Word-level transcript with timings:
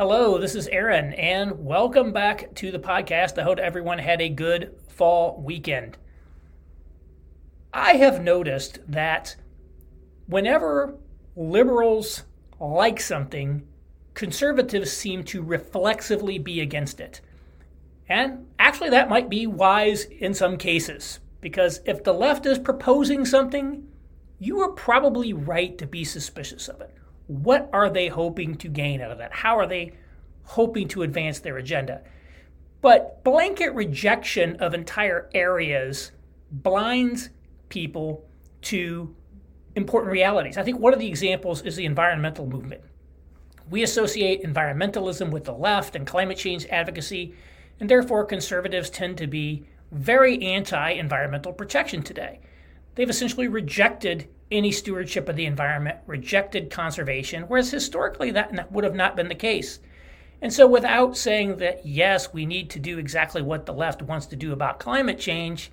Hello, 0.00 0.38
this 0.38 0.54
is 0.54 0.66
Aaron, 0.68 1.12
and 1.12 1.62
welcome 1.62 2.10
back 2.10 2.54
to 2.54 2.70
the 2.70 2.78
podcast. 2.78 3.36
I 3.38 3.42
hope 3.42 3.58
everyone 3.58 3.98
had 3.98 4.22
a 4.22 4.30
good 4.30 4.74
fall 4.88 5.38
weekend. 5.44 5.98
I 7.70 7.96
have 7.96 8.22
noticed 8.22 8.78
that 8.88 9.36
whenever 10.24 10.94
liberals 11.36 12.22
like 12.58 12.98
something, 12.98 13.68
conservatives 14.14 14.90
seem 14.90 15.22
to 15.24 15.42
reflexively 15.42 16.38
be 16.38 16.62
against 16.62 16.98
it. 16.98 17.20
And 18.08 18.46
actually, 18.58 18.88
that 18.88 19.10
might 19.10 19.28
be 19.28 19.46
wise 19.46 20.04
in 20.04 20.32
some 20.32 20.56
cases, 20.56 21.20
because 21.42 21.80
if 21.84 22.02
the 22.04 22.14
left 22.14 22.46
is 22.46 22.58
proposing 22.58 23.26
something, 23.26 23.86
you 24.38 24.60
are 24.60 24.72
probably 24.72 25.34
right 25.34 25.76
to 25.76 25.86
be 25.86 26.04
suspicious 26.04 26.68
of 26.68 26.80
it. 26.80 26.94
What 27.30 27.70
are 27.72 27.88
they 27.88 28.08
hoping 28.08 28.56
to 28.56 28.66
gain 28.66 29.00
out 29.00 29.12
of 29.12 29.18
that? 29.18 29.32
How 29.32 29.56
are 29.56 29.66
they 29.68 29.92
hoping 30.42 30.88
to 30.88 31.02
advance 31.04 31.38
their 31.38 31.58
agenda? 31.58 32.02
But 32.80 33.22
blanket 33.22 33.72
rejection 33.72 34.56
of 34.56 34.74
entire 34.74 35.30
areas 35.32 36.10
blinds 36.50 37.30
people 37.68 38.28
to 38.62 39.14
important 39.76 40.10
realities. 40.10 40.58
I 40.58 40.64
think 40.64 40.80
one 40.80 40.92
of 40.92 40.98
the 40.98 41.06
examples 41.06 41.62
is 41.62 41.76
the 41.76 41.84
environmental 41.84 42.46
movement. 42.46 42.80
We 43.70 43.84
associate 43.84 44.42
environmentalism 44.42 45.30
with 45.30 45.44
the 45.44 45.54
left 45.54 45.94
and 45.94 46.04
climate 46.04 46.36
change 46.36 46.66
advocacy, 46.66 47.36
and 47.78 47.88
therefore 47.88 48.24
conservatives 48.24 48.90
tend 48.90 49.18
to 49.18 49.28
be 49.28 49.66
very 49.92 50.42
anti 50.42 50.90
environmental 50.90 51.52
protection 51.52 52.02
today. 52.02 52.40
They've 52.96 53.08
essentially 53.08 53.46
rejected 53.46 54.28
any 54.50 54.72
stewardship 54.72 55.28
of 55.28 55.36
the 55.36 55.46
environment, 55.46 55.98
rejected 56.06 56.70
conservation, 56.70 57.44
whereas 57.44 57.70
historically 57.70 58.30
that 58.32 58.72
would 58.72 58.84
have 58.84 58.94
not 58.94 59.16
been 59.16 59.28
the 59.28 59.34
case. 59.34 59.80
And 60.42 60.52
so, 60.52 60.66
without 60.66 61.16
saying 61.16 61.58
that, 61.58 61.84
yes, 61.84 62.32
we 62.32 62.46
need 62.46 62.70
to 62.70 62.78
do 62.78 62.98
exactly 62.98 63.42
what 63.42 63.66
the 63.66 63.74
left 63.74 64.02
wants 64.02 64.26
to 64.26 64.36
do 64.36 64.52
about 64.52 64.80
climate 64.80 65.18
change, 65.18 65.70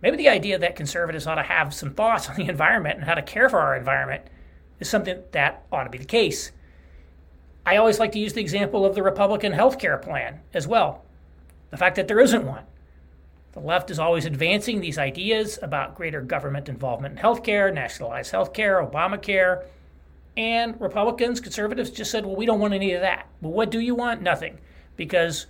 maybe 0.00 0.16
the 0.16 0.28
idea 0.28 0.58
that 0.58 0.76
conservatives 0.76 1.26
ought 1.26 1.34
to 1.36 1.42
have 1.42 1.74
some 1.74 1.92
thoughts 1.92 2.28
on 2.30 2.36
the 2.36 2.48
environment 2.48 2.96
and 2.96 3.04
how 3.04 3.14
to 3.14 3.22
care 3.22 3.48
for 3.48 3.58
our 3.58 3.76
environment 3.76 4.22
is 4.78 4.88
something 4.88 5.22
that 5.32 5.64
ought 5.72 5.84
to 5.84 5.90
be 5.90 5.98
the 5.98 6.04
case. 6.04 6.52
I 7.64 7.76
always 7.76 7.98
like 7.98 8.12
to 8.12 8.20
use 8.20 8.32
the 8.32 8.40
example 8.40 8.86
of 8.86 8.94
the 8.94 9.02
Republican 9.02 9.52
health 9.52 9.78
care 9.78 9.98
plan 9.98 10.40
as 10.54 10.68
well. 10.68 11.04
The 11.70 11.76
fact 11.76 11.96
that 11.96 12.06
there 12.06 12.20
isn't 12.20 12.46
one. 12.46 12.62
The 13.56 13.62
left 13.62 13.90
is 13.90 13.98
always 13.98 14.26
advancing 14.26 14.82
these 14.82 14.98
ideas 14.98 15.58
about 15.62 15.94
greater 15.94 16.20
government 16.20 16.68
involvement 16.68 17.16
in 17.16 17.24
healthcare, 17.24 17.72
nationalized 17.72 18.30
healthcare, 18.30 18.86
Obamacare. 18.86 19.64
And 20.36 20.78
Republicans, 20.78 21.40
conservatives 21.40 21.88
just 21.88 22.10
said, 22.10 22.26
well, 22.26 22.36
we 22.36 22.44
don't 22.44 22.60
want 22.60 22.74
any 22.74 22.92
of 22.92 23.00
that. 23.00 23.26
Well, 23.40 23.52
what 23.52 23.70
do 23.70 23.80
you 23.80 23.94
want? 23.94 24.20
Nothing. 24.20 24.58
Because 24.96 25.46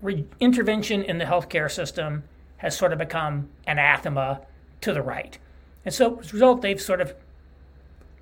re- 0.00 0.24
intervention 0.40 1.02
in 1.02 1.18
the 1.18 1.26
healthcare 1.26 1.70
system 1.70 2.24
has 2.56 2.74
sort 2.74 2.90
of 2.90 2.98
become 2.98 3.50
anathema 3.66 4.40
to 4.80 4.94
the 4.94 5.02
right. 5.02 5.36
And 5.84 5.92
so, 5.92 6.20
as 6.20 6.30
a 6.30 6.32
result, 6.32 6.62
they've 6.62 6.80
sort 6.80 7.02
of 7.02 7.14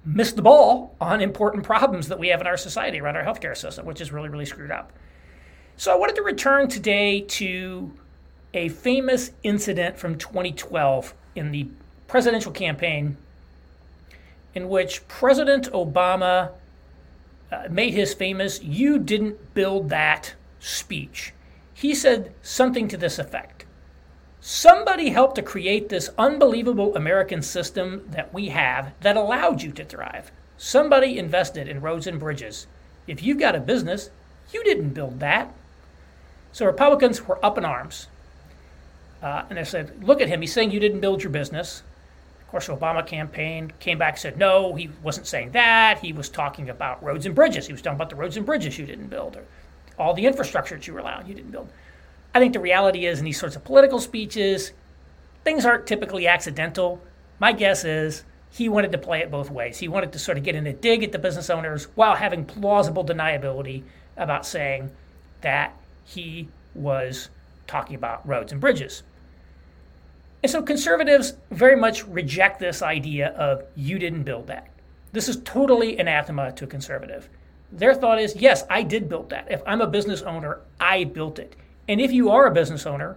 missed 0.05 0.35
the 0.35 0.43
ball 0.43 0.97
on 1.01 1.21
important 1.21 1.63
problems 1.63 2.09
that 2.09 2.19
we 2.19 2.29
have 2.29 2.41
in 2.41 2.49
our 2.49 2.57
society 2.57 2.99
around 2.99 3.15
our 3.15 3.23
healthcare 3.23 3.57
system, 3.57 3.87
which 3.87 4.01
is 4.01 4.11
really, 4.11 4.29
really 4.29 4.45
screwed 4.45 4.73
up. 4.73 4.93
So, 5.77 5.93
I 5.93 5.95
wanted 5.95 6.17
to 6.17 6.23
return 6.23 6.67
today 6.67 7.21
to 7.21 7.93
a 8.53 8.69
famous 8.69 9.33
incident 9.43 9.99
from 9.99 10.17
2012 10.17 11.15
in 11.35 11.53
the 11.53 11.69
presidential 12.09 12.53
campaign 12.53 13.17
in 14.55 14.69
which 14.69 15.07
President 15.07 15.71
Obama 15.73 16.53
uh, 17.53 17.65
made 17.71 17.95
his 17.95 18.15
famous 18.15 18.63
You 18.63 18.99
Didn't 18.99 19.55
Build 19.55 19.89
That 19.89 20.35
speech. 20.59 21.33
He 21.73 21.95
said 21.95 22.35
something 22.43 22.89
to 22.89 22.97
this 22.97 23.19
effect 23.19 23.65
Somebody 24.43 25.11
helped 25.11 25.35
to 25.35 25.43
create 25.43 25.91
this 25.91 26.09
unbelievable 26.17 26.97
American 26.97 27.43
system 27.43 28.07
that 28.09 28.33
we 28.33 28.49
have 28.49 28.95
that 29.03 29.17
allowed 29.17 29.61
you 29.61 29.71
to 29.73 29.85
thrive. 29.85 30.33
Somebody 30.57 31.19
invested 31.19 31.69
in 31.69 31.83
roads 31.83 32.07
and 32.07 32.19
bridges. 32.19 32.67
If 33.07 33.23
you've 33.23 33.39
got 33.39 33.55
a 33.55 33.61
business, 33.61 34.09
you 34.51 34.65
didn't 34.65 34.95
build 34.95 35.21
that. 35.21 35.55
So 36.53 36.65
Republicans 36.65 37.27
were 37.27 37.45
up 37.45 37.59
in 37.59 37.67
arms. 37.67 38.09
Uh, 39.23 39.43
and 39.49 39.59
they 39.59 39.65
said, 39.65 40.03
look 40.03 40.21
at 40.21 40.29
him. 40.29 40.41
He's 40.41 40.53
saying 40.53 40.71
you 40.71 40.81
didn't 40.81 41.01
build 41.01 41.23
your 41.23 41.31
business. 41.31 41.83
Of 42.41 42.49
course, 42.49 42.67
the 42.67 42.77
Obama 42.77 43.07
campaign 43.07 43.73
came 43.79 43.99
back 43.99 44.15
and 44.15 44.21
said, 44.21 44.39
no, 44.39 44.75
he 44.75 44.91
wasn't 45.03 45.27
saying 45.27 45.53
that. 45.53 45.99
He 46.01 46.13
was 46.13 46.29
talking 46.29 46.69
about 46.69 47.03
roads 47.03 47.27
and 47.27 47.35
bridges. 47.35 47.67
He 47.67 47.73
was 47.73 47.83
talking 47.83 47.97
about 47.97 48.11
the 48.11 48.17
roads 48.17 48.37
and 48.37 48.45
bridges 48.47 48.79
you 48.79 48.87
didn't 48.87 49.09
build, 49.09 49.37
or 49.37 49.45
all 49.99 50.15
the 50.15 50.27
infrastructure 50.27 50.75
that 50.75 50.87
you 50.87 50.95
were 50.95 51.01
allowed 51.01 51.29
you 51.29 51.35
didn't 51.35 51.51
build. 51.51 51.71
I 52.35 52.39
think 52.39 52.53
the 52.53 52.61
reality 52.61 53.07
is, 53.07 53.19
in 53.19 53.25
these 53.25 53.39
sorts 53.39 53.57
of 53.57 53.63
political 53.65 54.01
speeches, 54.01 54.73
things 55.45 55.65
aren't 55.65 55.87
typically 55.87 56.27
accidental. 56.27 57.01
My 57.39 57.53
guess 57.53 57.85
is 57.85 58.25
he 58.51 58.69
wanted 58.69 58.93
to 58.93 58.99
play 58.99 59.21
it 59.21 59.31
both 59.31 59.51
ways. 59.51 59.79
He 59.79 59.89
wanted 59.89 60.13
to 60.13 60.19
sort 60.19 60.39
of 60.39 60.45
get 60.45 60.55
in 60.55 60.67
a 60.67 60.73
dig 60.73 61.05
at 61.05 61.13
the 61.13 61.19
business 61.19 61.51
owners 61.51 61.85
while 61.95 62.17
having 62.17 62.45
plausible 62.45 63.05
deniability 63.05 63.85
about 64.17 64.45
saying 64.45 64.91
that 65.43 65.77
he 66.05 66.49
was 66.75 67.29
talking 67.67 67.95
about 67.95 68.27
roads 68.27 68.51
and 68.51 68.61
bridges. 68.61 69.03
And 70.43 70.51
so 70.51 70.63
conservatives 70.63 71.35
very 71.51 71.77
much 71.77 72.07
reject 72.07 72.59
this 72.59 72.83
idea 72.83 73.29
of 73.31 73.65
you 73.77 73.99
didn't 73.99 74.23
build 74.23 74.47
that. 74.47 74.69
This 75.13 75.29
is 75.29 75.41
totally 75.43 75.99
anathema 75.99 76.53
to 76.53 76.65
a 76.65 76.69
conservative. 76.69 77.29
Their 77.73 77.95
thought 77.95 78.21
is, 78.21 78.37
yes, 78.37 78.65
I 78.71 78.83
did 78.83 79.09
build 79.09 79.31
that. 79.31 79.51
If 79.51 79.63
I'm 79.67 79.81
a 79.81 79.87
business 79.87 80.23
owner, 80.23 80.61
I 80.81 81.05
built 81.05 81.39
it. 81.39 81.57
And 81.89 82.01
if 82.01 82.13
you 82.13 82.31
are 82.31 82.47
a 82.47 82.55
business 82.55 82.87
owner, 82.87 83.17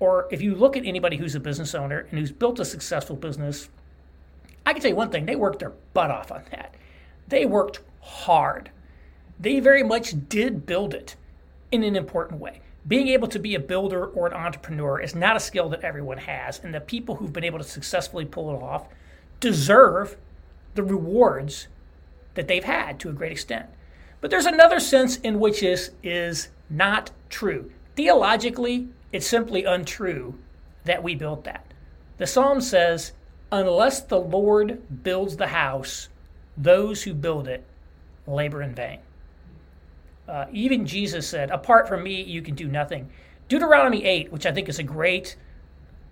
or 0.00 0.28
if 0.30 0.42
you 0.42 0.54
look 0.54 0.76
at 0.76 0.84
anybody 0.84 1.16
who's 1.16 1.34
a 1.34 1.40
business 1.40 1.74
owner 1.74 2.06
and 2.10 2.18
who's 2.18 2.32
built 2.32 2.60
a 2.60 2.64
successful 2.64 3.16
business, 3.16 3.68
I 4.66 4.72
can 4.72 4.82
tell 4.82 4.90
you 4.90 4.96
one 4.96 5.10
thing 5.10 5.26
they 5.26 5.36
worked 5.36 5.60
their 5.60 5.72
butt 5.94 6.10
off 6.10 6.30
on 6.30 6.42
that. 6.50 6.74
They 7.28 7.46
worked 7.46 7.80
hard. 8.00 8.70
They 9.40 9.60
very 9.60 9.82
much 9.82 10.28
did 10.28 10.66
build 10.66 10.94
it 10.94 11.16
in 11.72 11.82
an 11.82 11.96
important 11.96 12.40
way 12.40 12.60
being 12.86 13.08
able 13.08 13.28
to 13.28 13.38
be 13.38 13.54
a 13.54 13.60
builder 13.60 14.06
or 14.06 14.26
an 14.26 14.32
entrepreneur 14.32 15.00
is 15.00 15.14
not 15.14 15.36
a 15.36 15.40
skill 15.40 15.68
that 15.70 15.82
everyone 15.82 16.18
has, 16.18 16.60
and 16.62 16.74
the 16.74 16.80
people 16.80 17.16
who've 17.16 17.32
been 17.32 17.44
able 17.44 17.58
to 17.58 17.64
successfully 17.64 18.24
pull 18.24 18.54
it 18.54 18.62
off 18.62 18.88
deserve 19.40 20.16
the 20.74 20.82
rewards 20.82 21.68
that 22.34 22.48
they've 22.48 22.64
had 22.64 23.00
to 23.00 23.08
a 23.08 23.12
great 23.12 23.32
extent. 23.32 23.66
But 24.20 24.30
there's 24.30 24.46
another 24.46 24.80
sense 24.80 25.16
in 25.18 25.38
which 25.38 25.60
this 25.60 25.90
is 26.02 26.48
not 26.70 27.10
true. 27.28 27.70
Theologically, 27.96 28.88
it's 29.12 29.26
simply 29.26 29.64
untrue 29.64 30.38
that 30.84 31.02
we 31.02 31.14
built 31.14 31.44
that. 31.44 31.64
The 32.18 32.26
psalm 32.26 32.60
says, 32.60 33.12
Unless 33.50 34.02
the 34.02 34.20
Lord 34.20 35.02
builds 35.02 35.36
the 35.36 35.48
house, 35.48 36.08
those 36.56 37.02
who 37.02 37.14
build 37.14 37.48
it 37.48 37.64
labor 38.26 38.62
in 38.62 38.74
vain. 38.74 38.98
Uh, 40.28 40.46
even 40.52 40.86
Jesus 40.86 41.26
said, 41.26 41.50
Apart 41.50 41.88
from 41.88 42.02
me, 42.02 42.22
you 42.22 42.42
can 42.42 42.54
do 42.54 42.68
nothing. 42.68 43.08
Deuteronomy 43.48 44.04
8, 44.04 44.30
which 44.30 44.44
I 44.44 44.52
think 44.52 44.68
is 44.68 44.78
a 44.78 44.82
great 44.82 45.36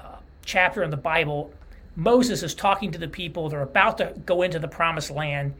uh, 0.01 0.17
chapter 0.45 0.83
in 0.83 0.91
the 0.91 0.97
Bible, 0.97 1.53
Moses 1.97 2.43
is 2.43 2.55
talking 2.55 2.91
to 2.93 2.99
the 2.99 3.09
people. 3.09 3.49
They're 3.49 3.63
about 3.63 3.99
to 3.99 4.15
go 4.25 4.43
into 4.43 4.59
the 4.59 4.69
promised 4.69 5.11
land. 5.11 5.55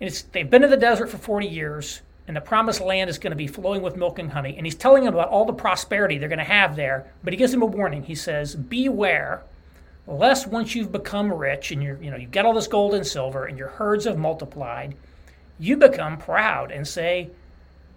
And 0.00 0.24
they've 0.32 0.48
been 0.48 0.64
in 0.64 0.70
the 0.70 0.76
desert 0.76 1.08
for 1.08 1.16
40 1.16 1.46
years, 1.46 2.02
and 2.26 2.36
the 2.36 2.40
promised 2.42 2.82
land 2.82 3.08
is 3.08 3.18
going 3.18 3.30
to 3.30 3.36
be 3.36 3.46
flowing 3.46 3.80
with 3.80 3.96
milk 3.96 4.18
and 4.18 4.30
honey. 4.30 4.56
And 4.56 4.66
he's 4.66 4.74
telling 4.74 5.04
them 5.04 5.14
about 5.14 5.28
all 5.28 5.46
the 5.46 5.52
prosperity 5.52 6.18
they're 6.18 6.28
going 6.28 6.38
to 6.38 6.44
have 6.44 6.76
there. 6.76 7.12
But 7.22 7.32
he 7.32 7.38
gives 7.38 7.52
them 7.52 7.62
a 7.62 7.66
warning. 7.66 8.02
He 8.02 8.14
says, 8.14 8.54
Beware, 8.54 9.42
lest 10.06 10.48
once 10.48 10.74
you've 10.74 10.92
become 10.92 11.32
rich 11.32 11.70
and 11.70 11.82
you're, 11.82 12.02
you 12.02 12.10
know, 12.10 12.16
you've 12.18 12.30
got 12.30 12.44
all 12.44 12.52
this 12.52 12.66
gold 12.66 12.94
and 12.94 13.06
silver 13.06 13.46
and 13.46 13.58
your 13.58 13.68
herds 13.68 14.04
have 14.04 14.18
multiplied, 14.18 14.94
you 15.58 15.76
become 15.76 16.18
proud 16.18 16.70
and 16.72 16.86
say, 16.86 17.30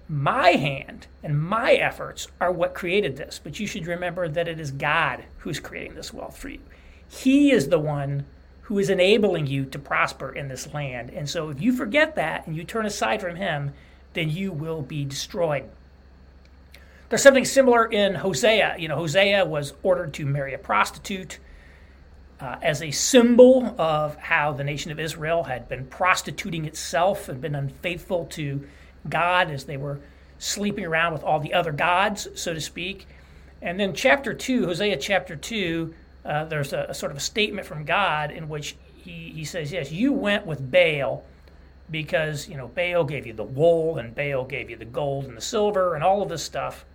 my 0.09 0.51
hand 0.51 1.07
and 1.21 1.41
my 1.41 1.73
efforts 1.73 2.27
are 2.39 2.51
what 2.51 2.73
created 2.73 3.17
this. 3.17 3.39
But 3.43 3.59
you 3.59 3.67
should 3.67 3.87
remember 3.87 4.27
that 4.27 4.47
it 4.47 4.59
is 4.59 4.71
God 4.71 5.25
who's 5.39 5.59
creating 5.59 5.95
this 5.95 6.13
wealth 6.13 6.37
for 6.37 6.49
you. 6.49 6.61
He 7.07 7.51
is 7.51 7.69
the 7.69 7.79
one 7.79 8.25
who 8.61 8.79
is 8.79 8.89
enabling 8.89 9.47
you 9.47 9.65
to 9.65 9.79
prosper 9.79 10.29
in 10.29 10.47
this 10.49 10.73
land. 10.73 11.09
And 11.09 11.29
so 11.29 11.49
if 11.49 11.61
you 11.61 11.71
forget 11.71 12.15
that 12.15 12.47
and 12.47 12.55
you 12.55 12.63
turn 12.63 12.85
aside 12.85 13.21
from 13.21 13.35
Him, 13.35 13.73
then 14.13 14.29
you 14.29 14.51
will 14.51 14.81
be 14.81 15.05
destroyed. 15.05 15.69
There's 17.09 17.23
something 17.23 17.45
similar 17.45 17.85
in 17.85 18.15
Hosea. 18.15 18.75
You 18.77 18.89
know, 18.89 18.97
Hosea 18.97 19.45
was 19.45 19.73
ordered 19.83 20.13
to 20.15 20.25
marry 20.25 20.53
a 20.53 20.57
prostitute 20.57 21.39
uh, 22.41 22.57
as 22.61 22.81
a 22.81 22.91
symbol 22.91 23.73
of 23.79 24.15
how 24.17 24.51
the 24.51 24.63
nation 24.63 24.91
of 24.91 24.99
Israel 24.99 25.43
had 25.43 25.69
been 25.69 25.85
prostituting 25.85 26.65
itself 26.65 27.29
and 27.29 27.39
been 27.39 27.55
unfaithful 27.55 28.25
to 28.25 28.67
God 29.09 29.51
as 29.51 29.65
they 29.65 29.77
were 29.77 29.99
sleeping 30.39 30.85
around 30.85 31.13
with 31.13 31.23
all 31.23 31.39
the 31.39 31.53
other 31.53 31.71
gods, 31.71 32.27
so 32.35 32.53
to 32.53 32.61
speak. 32.61 33.07
And 33.61 33.79
then 33.79 33.93
chapter 33.93 34.33
2, 34.33 34.65
Hosea 34.65 34.97
chapter 34.97 35.35
2, 35.35 35.93
uh, 36.25 36.45
there's 36.45 36.73
a, 36.73 36.87
a, 36.89 36.93
sort 36.93 37.11
of 37.11 37.17
a 37.17 37.21
statement 37.21 37.65
from 37.65 37.85
God 37.85 38.31
in 38.31 38.49
which 38.49 38.75
he, 38.95 39.31
he 39.33 39.45
says, 39.45 39.71
Yes, 39.71 39.91
you 39.91 40.13
went 40.13 40.45
with 40.45 40.71
Baal 40.71 41.23
because, 41.89 42.47
you 42.47 42.57
know, 42.57 42.67
Baal 42.67 43.03
gave 43.03 43.25
you 43.25 43.33
the 43.33 43.43
wool 43.43 43.97
and 43.97 44.13
Baal 44.13 44.43
gave 44.43 44.69
you 44.69 44.75
the 44.75 44.85
gold 44.85 45.25
and 45.25 45.37
the 45.37 45.41
silver 45.41 45.95
and 45.95 46.03
all 46.03 46.21
of 46.21 46.29
this 46.29 46.43
stuff. 46.43 46.85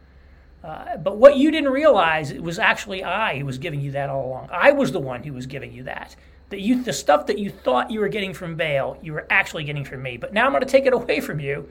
Uh, 0.63 0.97
but 0.99 1.17
what 1.17 1.37
you 1.37 1.51
didn't 1.51 1.73
realize, 1.73 2.31
it 2.31 2.43
was 2.43 2.59
actually 2.59 3.03
I 3.03 3.39
who 3.39 3.47
was 3.47 3.59
giving 3.59 3.81
you 3.81 3.91
that 3.93 4.11
all 4.11 4.27
along. 4.27 4.49
I 4.53 4.71
was 4.71 4.93
the 4.93 5.01
one 5.01 5.23
who 5.25 5.33
was 5.33 5.47
giving 5.47 5.73
you 5.73 5.83
that. 5.85 6.15
That 6.51 6.61
you, 6.61 6.83
the 6.83 6.93
stuff 6.93 7.27
that 7.27 7.39
you 7.39 7.51
thought 7.51 7.91
you 7.91 7.99
were 7.99 8.09
getting 8.09 8.35
from 8.35 8.55
Baal, 8.55 8.99
you 9.03 9.15
were 9.15 9.27
actually 9.31 9.65
getting 9.65 9.85
from 9.85 10.03
me. 10.03 10.19
But 10.19 10.33
now 10.33 10.45
I'm 10.45 10.53
going 10.53 10.61
to 10.61 10.69
take 10.69 10.87
it 10.87 10.93
away 10.93 11.21
from 11.21 11.41
you 11.41 11.69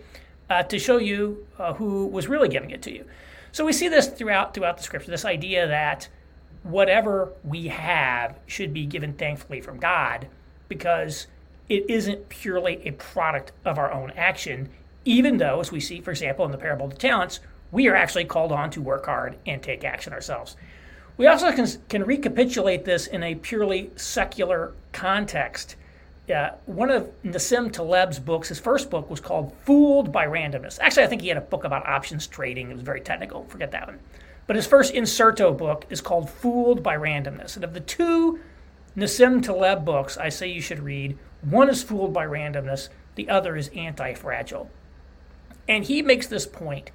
uh, 0.51 0.63
to 0.63 0.77
show 0.77 0.97
you 0.97 1.47
uh, 1.57 1.73
who 1.73 2.07
was 2.07 2.27
really 2.27 2.49
giving 2.49 2.71
it 2.71 2.81
to 2.81 2.91
you. 2.91 3.05
So 3.53 3.65
we 3.65 3.71
see 3.71 3.87
this 3.87 4.07
throughout 4.07 4.53
throughout 4.53 4.77
the 4.77 4.83
scripture. 4.83 5.09
This 5.09 5.23
idea 5.23 5.65
that 5.67 6.09
whatever 6.63 7.31
we 7.43 7.67
have 7.69 8.37
should 8.47 8.73
be 8.73 8.85
given 8.85 9.13
thankfully 9.13 9.61
from 9.61 9.79
God, 9.79 10.27
because 10.67 11.27
it 11.69 11.89
isn't 11.89 12.27
purely 12.27 12.85
a 12.85 12.91
product 12.91 13.53
of 13.63 13.77
our 13.77 13.91
own 13.91 14.11
action. 14.11 14.69
Even 15.05 15.37
though, 15.37 15.59
as 15.61 15.71
we 15.71 15.79
see, 15.79 16.01
for 16.01 16.11
example, 16.11 16.45
in 16.45 16.51
the 16.51 16.57
parable 16.57 16.85
of 16.85 16.91
the 16.91 16.97
talents, 16.97 17.39
we 17.71 17.87
are 17.87 17.95
actually 17.95 18.25
called 18.25 18.51
on 18.51 18.69
to 18.71 18.81
work 18.81 19.05
hard 19.05 19.37
and 19.45 19.63
take 19.63 19.83
action 19.83 20.11
ourselves. 20.11 20.57
We 21.17 21.27
also 21.27 21.51
can, 21.51 21.67
can 21.87 22.03
recapitulate 22.03 22.83
this 22.83 23.07
in 23.07 23.23
a 23.23 23.35
purely 23.35 23.89
secular 23.95 24.73
context. 24.91 25.77
Uh, 26.31 26.51
one 26.65 26.89
of 26.89 27.11
Nassim 27.23 27.71
Taleb's 27.71 28.19
books, 28.19 28.49
his 28.49 28.59
first 28.59 28.89
book, 28.89 29.09
was 29.09 29.19
called 29.19 29.53
Fooled 29.65 30.11
by 30.11 30.25
Randomness. 30.25 30.79
Actually, 30.79 31.03
I 31.03 31.07
think 31.07 31.21
he 31.21 31.27
had 31.27 31.37
a 31.37 31.41
book 31.41 31.63
about 31.63 31.85
options 31.87 32.27
trading. 32.27 32.69
It 32.69 32.73
was 32.73 32.83
very 32.83 33.01
technical. 33.01 33.43
Forget 33.45 33.71
that 33.71 33.87
one. 33.87 33.99
But 34.47 34.55
his 34.55 34.67
first 34.67 34.93
Incerto 34.93 35.53
book 35.53 35.85
is 35.89 36.01
called 36.01 36.29
Fooled 36.29 36.83
by 36.83 36.95
Randomness. 36.95 37.55
And 37.55 37.63
of 37.63 37.73
the 37.73 37.79
two 37.79 38.39
Nassim 38.95 39.41
Taleb 39.41 39.85
books 39.85 40.17
I 40.17 40.29
say 40.29 40.47
you 40.47 40.61
should 40.61 40.79
read, 40.79 41.17
one 41.41 41.69
is 41.69 41.83
Fooled 41.83 42.13
by 42.13 42.25
Randomness, 42.25 42.89
the 43.15 43.29
other 43.29 43.55
is 43.55 43.69
Anti 43.69 44.13
Fragile. 44.13 44.69
And 45.67 45.85
he 45.85 46.01
makes 46.01 46.27
this 46.27 46.45
point 46.45 46.91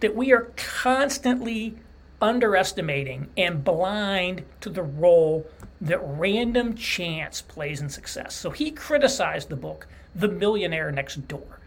that 0.00 0.14
we 0.16 0.32
are 0.32 0.52
constantly 0.56 1.76
underestimating 2.20 3.30
and 3.36 3.64
blind 3.64 4.44
to 4.60 4.70
the 4.70 4.82
role 4.82 5.46
that 5.80 6.00
random 6.02 6.74
chance 6.74 7.40
plays 7.40 7.80
in 7.80 7.88
success. 7.88 8.34
So 8.34 8.50
he 8.50 8.70
criticized 8.70 9.48
the 9.48 9.56
book, 9.56 9.86
The 10.14 10.28
Millionaire 10.28 10.90
Next 10.92 11.26
Door. 11.28 11.60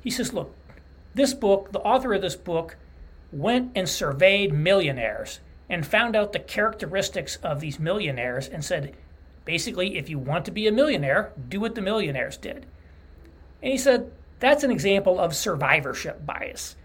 He 0.00 0.10
says, 0.10 0.32
look, 0.32 0.54
this 1.14 1.32
book, 1.32 1.72
the 1.72 1.80
author 1.80 2.12
of 2.12 2.22
this 2.22 2.36
book, 2.36 2.76
went 3.32 3.72
and 3.74 3.88
surveyed 3.88 4.52
millionaires 4.52 5.40
and 5.68 5.86
found 5.86 6.14
out 6.14 6.32
the 6.32 6.38
characteristics 6.38 7.36
of 7.36 7.60
these 7.60 7.80
millionaires 7.80 8.46
and 8.48 8.64
said, 8.64 8.94
basically, 9.44 9.96
if 9.96 10.08
you 10.08 10.18
want 10.18 10.44
to 10.44 10.50
be 10.50 10.66
a 10.66 10.72
millionaire, 10.72 11.32
do 11.48 11.58
what 11.60 11.74
the 11.74 11.80
millionaires 11.80 12.36
did. 12.36 12.66
And 13.62 13.72
he 13.72 13.78
said, 13.78 14.12
that's 14.38 14.62
an 14.62 14.70
example 14.70 15.18
of 15.18 15.34
survivorship 15.34 16.24
bias. 16.26 16.76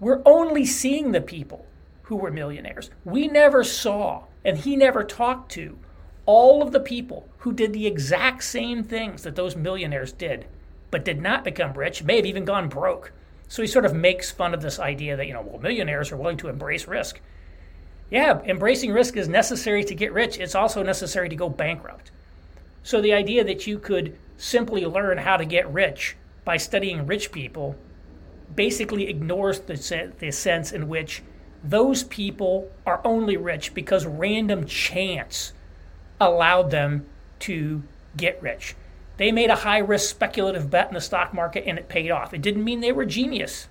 We're 0.00 0.22
only 0.26 0.66
seeing 0.66 1.12
the 1.12 1.20
people 1.20 1.64
who 2.10 2.16
were 2.16 2.32
millionaires. 2.32 2.90
We 3.04 3.28
never 3.28 3.62
saw, 3.62 4.24
and 4.44 4.58
he 4.58 4.74
never 4.74 5.04
talked 5.04 5.52
to, 5.52 5.78
all 6.26 6.60
of 6.60 6.72
the 6.72 6.80
people 6.80 7.28
who 7.38 7.52
did 7.52 7.72
the 7.72 7.86
exact 7.86 8.42
same 8.42 8.82
things 8.82 9.22
that 9.22 9.36
those 9.36 9.54
millionaires 9.54 10.10
did, 10.10 10.46
but 10.90 11.04
did 11.04 11.20
not 11.22 11.44
become 11.44 11.72
rich, 11.72 12.02
may 12.02 12.16
have 12.16 12.26
even 12.26 12.44
gone 12.44 12.68
broke. 12.68 13.12
So 13.46 13.62
he 13.62 13.68
sort 13.68 13.84
of 13.84 13.94
makes 13.94 14.28
fun 14.28 14.54
of 14.54 14.60
this 14.60 14.80
idea 14.80 15.16
that, 15.16 15.28
you 15.28 15.32
know, 15.32 15.40
well, 15.40 15.60
millionaires 15.60 16.10
are 16.10 16.16
willing 16.16 16.36
to 16.38 16.48
embrace 16.48 16.88
risk. 16.88 17.20
Yeah, 18.10 18.40
embracing 18.42 18.90
risk 18.90 19.16
is 19.16 19.28
necessary 19.28 19.84
to 19.84 19.94
get 19.94 20.12
rich. 20.12 20.36
It's 20.36 20.56
also 20.56 20.82
necessary 20.82 21.28
to 21.28 21.36
go 21.36 21.48
bankrupt. 21.48 22.10
So 22.82 23.00
the 23.00 23.14
idea 23.14 23.44
that 23.44 23.68
you 23.68 23.78
could 23.78 24.18
simply 24.36 24.84
learn 24.84 25.18
how 25.18 25.36
to 25.36 25.44
get 25.44 25.72
rich 25.72 26.16
by 26.44 26.56
studying 26.56 27.06
rich 27.06 27.30
people 27.30 27.76
basically 28.56 29.08
ignores 29.08 29.60
the, 29.60 30.12
the 30.18 30.32
sense 30.32 30.72
in 30.72 30.88
which 30.88 31.22
those 31.62 32.04
people 32.04 32.70
are 32.86 33.00
only 33.04 33.36
rich 33.36 33.74
because 33.74 34.06
random 34.06 34.66
chance 34.66 35.52
allowed 36.20 36.70
them 36.70 37.06
to 37.40 37.82
get 38.16 38.42
rich. 38.42 38.74
They 39.16 39.32
made 39.32 39.50
a 39.50 39.56
high 39.56 39.78
risk 39.78 40.08
speculative 40.08 40.70
bet 40.70 40.88
in 40.88 40.94
the 40.94 41.00
stock 41.00 41.34
market 41.34 41.64
and 41.66 41.78
it 41.78 41.88
paid 41.88 42.10
off. 42.10 42.32
It 42.32 42.42
didn't 42.42 42.64
mean 42.64 42.80
they 42.80 42.92
were 42.92 43.04
genius, 43.04 43.68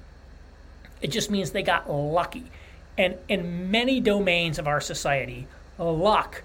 it 1.01 1.07
just 1.07 1.31
means 1.31 1.51
they 1.51 1.63
got 1.63 1.89
lucky. 1.89 2.51
And 2.97 3.15
in 3.29 3.71
many 3.71 4.01
domains 4.01 4.59
of 4.59 4.67
our 4.67 4.81
society, 4.81 5.47
luck 5.77 6.43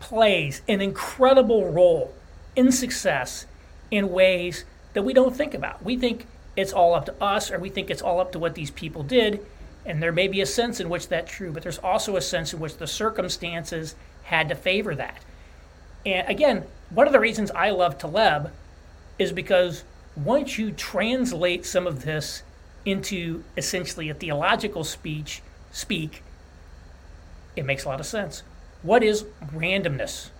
plays 0.00 0.62
an 0.66 0.80
incredible 0.80 1.70
role 1.70 2.14
in 2.56 2.72
success 2.72 3.46
in 3.90 4.10
ways 4.10 4.64
that 4.94 5.02
we 5.02 5.12
don't 5.12 5.36
think 5.36 5.52
about. 5.52 5.84
We 5.84 5.96
think 5.96 6.26
it's 6.56 6.72
all 6.72 6.94
up 6.94 7.06
to 7.06 7.22
us, 7.22 7.50
or 7.50 7.58
we 7.58 7.68
think 7.68 7.90
it's 7.90 8.02
all 8.02 8.18
up 8.18 8.32
to 8.32 8.38
what 8.38 8.54
these 8.54 8.70
people 8.70 9.02
did. 9.02 9.44
And 9.86 10.02
there 10.02 10.12
may 10.12 10.28
be 10.28 10.40
a 10.40 10.46
sense 10.46 10.80
in 10.80 10.88
which 10.88 11.08
that's 11.08 11.32
true, 11.32 11.52
but 11.52 11.62
there's 11.62 11.78
also 11.78 12.16
a 12.16 12.20
sense 12.20 12.52
in 12.52 12.60
which 12.60 12.76
the 12.76 12.86
circumstances 12.86 13.94
had 14.24 14.48
to 14.48 14.54
favor 14.54 14.94
that. 14.94 15.22
And 16.04 16.28
again, 16.28 16.64
one 16.90 17.06
of 17.06 17.12
the 17.12 17.20
reasons 17.20 17.50
I 17.50 17.70
love 17.70 17.98
Taleb 17.98 18.50
is 19.18 19.32
because 19.32 19.84
once 20.16 20.58
you 20.58 20.72
translate 20.72 21.64
some 21.64 21.86
of 21.86 22.04
this 22.04 22.42
into 22.84 23.44
essentially 23.56 24.08
a 24.08 24.14
theological 24.14 24.84
speech, 24.84 25.42
speak, 25.70 26.22
it 27.56 27.64
makes 27.64 27.84
a 27.84 27.88
lot 27.88 28.00
of 28.00 28.06
sense. 28.06 28.42
What 28.82 29.02
is 29.02 29.24
randomness? 29.54 30.30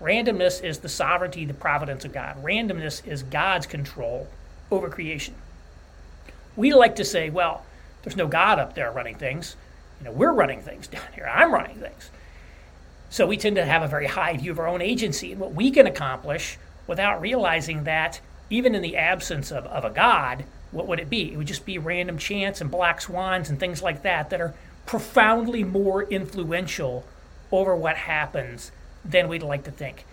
Randomness 0.00 0.62
is 0.62 0.78
the 0.78 0.88
sovereignty, 0.88 1.44
the 1.44 1.54
providence 1.54 2.04
of 2.04 2.12
God. 2.12 2.42
Randomness 2.42 3.06
is 3.06 3.22
God's 3.22 3.66
control 3.66 4.28
over 4.70 4.88
creation. 4.88 5.34
We 6.56 6.72
like 6.72 6.96
to 6.96 7.04
say, 7.04 7.30
well, 7.30 7.64
there's 8.04 8.16
no 8.16 8.28
God 8.28 8.58
up 8.58 8.74
there 8.74 8.92
running 8.92 9.16
things. 9.16 9.56
You 10.00 10.06
know, 10.06 10.12
we're 10.12 10.32
running 10.32 10.60
things 10.60 10.86
down 10.88 11.02
here. 11.14 11.30
I'm 11.32 11.52
running 11.52 11.76
things. 11.76 12.10
So 13.10 13.26
we 13.26 13.36
tend 13.36 13.56
to 13.56 13.64
have 13.64 13.82
a 13.82 13.88
very 13.88 14.06
high 14.06 14.36
view 14.36 14.50
of 14.50 14.58
our 14.58 14.66
own 14.66 14.82
agency 14.82 15.32
and 15.32 15.40
what 15.40 15.54
we 15.54 15.70
can 15.70 15.86
accomplish 15.86 16.58
without 16.86 17.20
realizing 17.20 17.84
that 17.84 18.20
even 18.50 18.74
in 18.74 18.82
the 18.82 18.96
absence 18.96 19.50
of, 19.50 19.64
of 19.66 19.84
a 19.84 19.90
God, 19.90 20.44
what 20.70 20.86
would 20.86 21.00
it 21.00 21.08
be? 21.08 21.32
It 21.32 21.36
would 21.36 21.46
just 21.46 21.64
be 21.64 21.78
random 21.78 22.18
chance 22.18 22.60
and 22.60 22.70
black 22.70 23.00
swans 23.00 23.48
and 23.48 23.58
things 23.58 23.82
like 23.82 24.02
that 24.02 24.30
that 24.30 24.40
are 24.40 24.54
profoundly 24.86 25.64
more 25.64 26.02
influential 26.02 27.04
over 27.50 27.74
what 27.74 27.96
happens 27.96 28.72
than 29.04 29.28
we'd 29.28 29.42
like 29.42 29.64
to 29.64 29.70
think. 29.70 30.04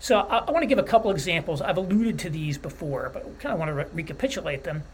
So 0.00 0.18
I, 0.18 0.38
I 0.38 0.50
want 0.50 0.62
to 0.62 0.66
give 0.66 0.78
a 0.78 0.82
couple 0.84 1.10
examples. 1.10 1.60
I've 1.60 1.76
alluded 1.76 2.18
to 2.20 2.30
these 2.30 2.56
before, 2.56 3.10
but 3.12 3.38
kind 3.40 3.52
of 3.52 3.58
want 3.58 3.68
to 3.68 3.74
re- 3.74 3.86
recapitulate 3.92 4.64
them. 4.64 4.84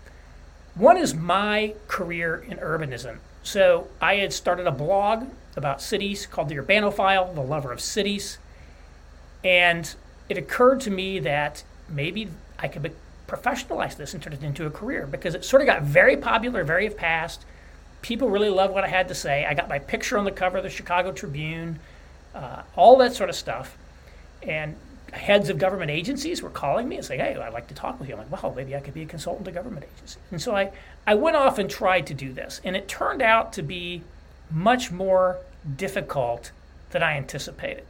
One 0.74 0.96
is 0.96 1.14
my 1.14 1.74
career 1.86 2.44
in 2.48 2.58
urbanism. 2.58 3.18
So 3.42 3.88
I 4.00 4.16
had 4.16 4.32
started 4.32 4.66
a 4.66 4.72
blog 4.72 5.28
about 5.56 5.80
cities 5.80 6.26
called 6.26 6.48
the 6.48 6.56
Urbanophile, 6.56 7.34
the 7.34 7.42
lover 7.42 7.70
of 7.70 7.80
cities. 7.80 8.38
And 9.44 9.94
it 10.28 10.36
occurred 10.36 10.80
to 10.80 10.90
me 10.90 11.20
that 11.20 11.62
maybe 11.88 12.28
I 12.58 12.68
could 12.68 12.94
professionalize 13.28 13.96
this 13.96 14.14
and 14.14 14.22
turn 14.22 14.32
it 14.32 14.42
into 14.42 14.66
a 14.66 14.70
career 14.70 15.06
because 15.06 15.34
it 15.34 15.44
sort 15.44 15.62
of 15.62 15.66
got 15.66 15.82
very 15.82 16.16
popular 16.16 16.64
very 16.64 16.88
fast. 16.88 17.44
People 18.02 18.28
really 18.28 18.50
loved 18.50 18.74
what 18.74 18.84
I 18.84 18.88
had 18.88 19.08
to 19.08 19.14
say. 19.14 19.44
I 19.44 19.54
got 19.54 19.68
my 19.68 19.78
picture 19.78 20.18
on 20.18 20.24
the 20.24 20.32
cover 20.32 20.58
of 20.58 20.64
the 20.64 20.70
Chicago 20.70 21.12
Tribune, 21.12 21.78
uh, 22.34 22.62
all 22.74 22.96
that 22.98 23.14
sort 23.14 23.30
of 23.30 23.36
stuff. 23.36 23.78
And 24.42 24.76
heads 25.12 25.48
of 25.48 25.58
government 25.58 25.90
agencies 25.90 26.42
were 26.42 26.50
calling 26.50 26.88
me 26.88 26.96
and 26.96 27.04
saying, 27.04 27.20
"Hey, 27.20 27.36
I'd 27.36 27.52
like 27.52 27.68
to 27.68 27.74
talk 27.74 27.98
with 28.00 28.08
you." 28.08 28.14
I'm 28.16 28.30
like, 28.30 28.42
"Well, 28.42 28.52
maybe 28.54 28.74
I 28.74 28.80
could 28.80 28.94
be 28.94 29.02
a 29.02 29.06
consultant 29.06 29.44
to 29.46 29.52
government 29.52 29.86
agency." 29.94 30.18
And 30.30 30.40
so 30.40 30.56
I, 30.56 30.72
I 31.06 31.14
went 31.14 31.36
off 31.36 31.58
and 31.58 31.70
tried 31.70 32.06
to 32.08 32.14
do 32.14 32.32
this, 32.32 32.60
and 32.64 32.76
it 32.76 32.88
turned 32.88 33.22
out 33.22 33.52
to 33.54 33.62
be 33.62 34.02
much 34.50 34.90
more 34.90 35.38
difficult 35.76 36.50
than 36.90 37.02
I 37.02 37.16
anticipated. 37.16 37.84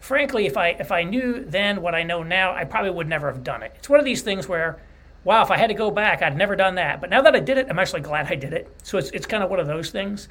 Frankly, 0.00 0.46
if 0.46 0.56
I 0.56 0.68
if 0.68 0.92
I 0.92 1.02
knew 1.02 1.44
then 1.44 1.82
what 1.82 1.94
I 1.94 2.02
know 2.02 2.22
now, 2.22 2.54
I 2.54 2.64
probably 2.64 2.90
would 2.90 3.08
never 3.08 3.30
have 3.30 3.42
done 3.42 3.62
it. 3.62 3.72
It's 3.76 3.88
one 3.88 3.98
of 3.98 4.04
these 4.04 4.22
things 4.22 4.48
where, 4.48 4.78
wow, 5.24 5.42
if 5.42 5.50
I 5.50 5.56
had 5.56 5.68
to 5.68 5.74
go 5.74 5.90
back, 5.90 6.22
I'd 6.22 6.36
never 6.36 6.56
done 6.56 6.76
that. 6.76 7.00
But 7.00 7.10
now 7.10 7.22
that 7.22 7.34
I 7.34 7.40
did 7.40 7.58
it, 7.58 7.66
I'm 7.68 7.78
actually 7.78 8.02
glad 8.02 8.30
I 8.30 8.34
did 8.34 8.52
it. 8.52 8.68
So 8.82 8.98
it's 8.98 9.10
it's 9.10 9.26
kind 9.26 9.42
of 9.42 9.50
one 9.50 9.60
of 9.60 9.66
those 9.66 9.90
things. 9.90 10.28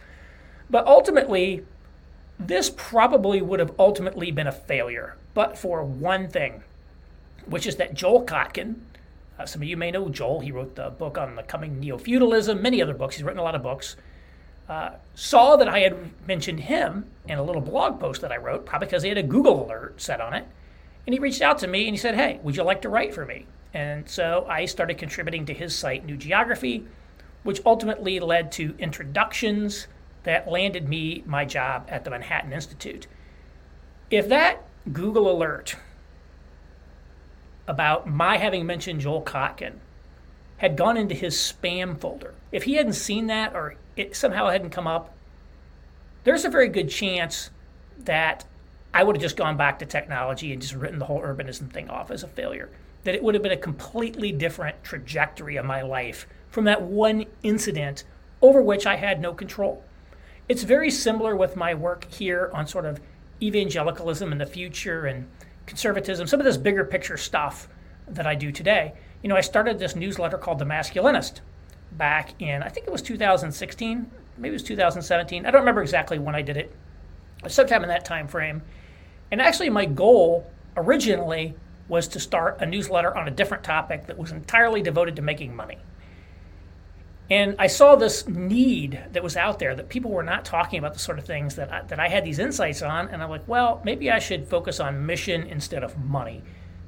But 0.69 0.87
ultimately, 0.87 1.65
this 2.39 2.69
probably 2.69 3.41
would 3.41 3.59
have 3.59 3.73
ultimately 3.79 4.31
been 4.31 4.47
a 4.47 4.51
failure, 4.51 5.17
but 5.33 5.57
for 5.57 5.83
one 5.83 6.27
thing, 6.27 6.63
which 7.45 7.65
is 7.65 7.77
that 7.77 7.93
Joel 7.93 8.25
Kotkin, 8.25 8.75
uh, 9.39 9.45
some 9.45 9.61
of 9.61 9.67
you 9.67 9.77
may 9.77 9.91
know 9.91 10.09
Joel, 10.09 10.41
he 10.41 10.51
wrote 10.51 10.75
the 10.75 10.89
book 10.89 11.17
on 11.17 11.35
the 11.35 11.43
coming 11.43 11.79
neo 11.79 11.97
feudalism, 11.97 12.61
many 12.61 12.81
other 12.81 12.93
books, 12.93 13.15
he's 13.15 13.23
written 13.23 13.39
a 13.39 13.43
lot 13.43 13.55
of 13.55 13.63
books, 13.63 13.95
uh, 14.67 14.91
saw 15.13 15.55
that 15.55 15.67
I 15.67 15.79
had 15.79 16.27
mentioned 16.27 16.61
him 16.61 17.05
in 17.27 17.37
a 17.37 17.43
little 17.43 17.61
blog 17.61 17.99
post 17.99 18.21
that 18.21 18.31
I 18.31 18.37
wrote, 18.37 18.65
probably 18.65 18.87
because 18.87 19.03
he 19.03 19.09
had 19.09 19.17
a 19.17 19.23
Google 19.23 19.65
alert 19.65 20.01
set 20.01 20.19
on 20.19 20.33
it. 20.33 20.45
And 21.05 21.13
he 21.13 21.19
reached 21.19 21.41
out 21.41 21.59
to 21.59 21.67
me 21.67 21.85
and 21.87 21.93
he 21.93 21.97
said, 21.97 22.15
Hey, 22.15 22.39
would 22.41 22.55
you 22.55 22.63
like 22.63 22.81
to 22.81 22.89
write 22.89 23.13
for 23.13 23.25
me? 23.25 23.45
And 23.75 24.09
so 24.09 24.45
I 24.49 24.65
started 24.65 24.97
contributing 24.97 25.45
to 25.45 25.53
his 25.53 25.75
site, 25.75 26.05
New 26.05 26.17
Geography, 26.17 26.85
which 27.43 27.61
ultimately 27.65 28.19
led 28.19 28.51
to 28.53 28.73
introductions 28.79 29.87
that 30.25 30.47
landed 30.47 30.89
me 30.89 31.23
my 31.25 31.45
job 31.45 31.87
at 31.87 32.03
the 32.03 32.09
Manhattan 32.09 32.51
Institute. 32.51 33.07
If 34.11 34.27
that 34.29 34.63
Google 34.91 35.31
alert 35.31 35.77
about 37.67 38.07
my 38.07 38.37
having 38.37 38.65
mentioned 38.65 39.01
Joel 39.01 39.23
Kotkin 39.23 39.75
had 40.57 40.75
gone 40.75 40.97
into 40.97 41.15
his 41.15 41.35
spam 41.35 41.99
folder. 41.99 42.33
If 42.51 42.63
he 42.63 42.75
hadn't 42.75 42.93
seen 42.93 43.27
that 43.27 43.55
or 43.55 43.75
it 43.95 44.15
somehow 44.15 44.49
hadn't 44.49 44.69
come 44.69 44.87
up, 44.87 45.13
there's 46.23 46.45
a 46.45 46.49
very 46.49 46.69
good 46.69 46.89
chance 46.89 47.49
that 47.97 48.45
I 48.93 49.03
would 49.03 49.15
have 49.15 49.21
just 49.21 49.37
gone 49.37 49.57
back 49.57 49.79
to 49.79 49.85
technology 49.85 50.53
and 50.53 50.61
just 50.61 50.75
written 50.75 50.99
the 50.99 51.05
whole 51.05 51.21
urbanism 51.21 51.71
thing 51.71 51.89
off 51.89 52.11
as 52.11 52.23
a 52.23 52.27
failure. 52.27 52.69
That 53.03 53.15
it 53.15 53.23
would 53.23 53.35
have 53.35 53.43
been 53.43 53.51
a 53.51 53.57
completely 53.57 54.31
different 54.31 54.83
trajectory 54.83 55.57
of 55.57 55.65
my 55.65 55.81
life 55.81 56.27
from 56.49 56.65
that 56.65 56.81
one 56.81 57.25
incident 57.43 58.03
over 58.41 58.61
which 58.61 58.85
I 58.85 58.95
had 58.95 59.21
no 59.21 59.33
control. 59.33 59.83
It's 60.47 60.61
very 60.61 60.91
similar 60.91 61.35
with 61.35 61.55
my 61.55 61.73
work 61.73 62.05
here 62.11 62.51
on 62.53 62.67
sort 62.67 62.85
of 62.85 63.01
evangelicalism 63.41 64.31
in 64.31 64.37
the 64.37 64.45
future 64.45 65.07
and 65.07 65.27
conservatism, 65.65 66.27
some 66.27 66.39
of 66.39 66.45
this 66.45 66.57
bigger 66.57 66.85
picture 66.85 67.17
stuff 67.17 67.67
that 68.07 68.27
I 68.27 68.35
do 68.35 68.51
today. 68.51 68.93
You 69.23 69.29
know, 69.29 69.35
I 69.35 69.41
started 69.41 69.79
this 69.79 69.95
newsletter 69.95 70.37
called 70.37 70.59
The 70.59 70.65
Masculinist 70.65 71.39
back 71.93 72.39
in, 72.39 72.61
I 72.61 72.69
think 72.69 72.85
it 72.85 72.91
was 72.91 73.01
2016, 73.01 74.11
maybe 74.37 74.49
it 74.49 74.53
was 74.53 74.63
2017. 74.63 75.45
I 75.45 75.51
don't 75.51 75.61
remember 75.61 75.81
exactly 75.81 76.19
when 76.19 76.35
I 76.35 76.43
did 76.43 76.57
it, 76.57 76.75
sometime 77.47 77.81
in 77.81 77.89
that 77.89 78.05
time 78.05 78.27
frame. 78.27 78.61
And 79.31 79.41
actually, 79.41 79.71
my 79.71 79.85
goal 79.85 80.45
originally 80.77 81.55
was 81.87 82.07
to 82.09 82.19
start 82.19 82.57
a 82.59 82.65
newsletter 82.67 83.17
on 83.17 83.27
a 83.27 83.31
different 83.31 83.63
topic 83.63 84.05
that 84.05 84.17
was 84.17 84.31
entirely 84.31 84.83
devoted 84.83 85.15
to 85.15 85.21
making 85.23 85.55
money. 85.55 85.79
And 87.29 87.55
I 87.57 87.67
saw 87.67 87.95
this 87.95 88.27
need 88.27 88.99
that 89.13 89.23
was 89.23 89.35
out 89.35 89.57
there 89.57 89.75
that 89.75 89.89
people 89.89 90.11
were 90.11 90.23
not 90.23 90.45
talking 90.45 90.77
about 90.77 90.93
the 90.93 90.99
sort 90.99 91.17
of 91.17 91.25
things 91.25 91.55
that 91.55 91.71
I, 91.73 91.81
that 91.83 91.99
I 91.99 92.07
had 92.07 92.23
these 92.23 92.37
insights 92.37 92.83
on. 92.83 93.07
And 93.07 93.23
I'm 93.23 93.29
like, 93.29 93.47
well, 93.47 93.81
maybe 93.83 94.11
I 94.11 94.19
should 94.19 94.47
focus 94.47 94.79
on 94.79 95.05
mission 95.05 95.43
instead 95.43 95.83
of 95.83 95.97
money. 95.97 96.43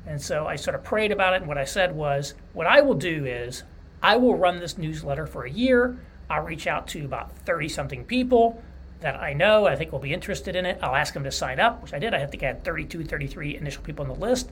And 0.06 0.22
so 0.22 0.46
I 0.46 0.56
sort 0.56 0.76
of 0.76 0.84
prayed 0.84 1.12
about 1.12 1.34
it. 1.34 1.38
And 1.38 1.48
what 1.48 1.58
I 1.58 1.66
said 1.66 1.96
was, 1.96 2.36
what 2.54 2.68
I 2.68 2.82
will 2.82 2.94
do 2.94 3.26
is 3.26 3.64
I 4.02 4.16
will 4.18 4.38
run 4.38 4.60
this 4.60 4.78
newsletter 4.78 5.26
for 5.26 5.46
a 5.46 5.50
year. 5.50 5.98
I'll 6.30 6.44
reach 6.44 6.68
out 6.68 6.88
to 6.90 7.04
about 7.04 7.36
30 7.40 7.68
something 7.70 8.06
people 8.06 8.62
that 9.00 9.16
I 9.16 9.34
know 9.34 9.68
I 9.68 9.76
think 9.76 9.92
will 9.92 10.00
be 10.00 10.14
interested 10.14 10.56
in 10.56 10.66
it. 10.66 10.80
I'll 10.82 10.96
ask 10.96 11.14
them 11.14 11.24
to 11.24 11.32
sign 11.32 11.60
up, 11.60 11.82
which 11.82 11.94
I 11.94 12.00
did. 12.00 12.14
I 12.14 12.26
think 12.26 12.44
I 12.44 12.48
had 12.48 12.64
32, 12.64 13.06
33 13.06 13.58
initial 13.58 13.84
people 13.84 14.04
on 14.04 14.10
the 14.10 14.20
list. 14.20 14.50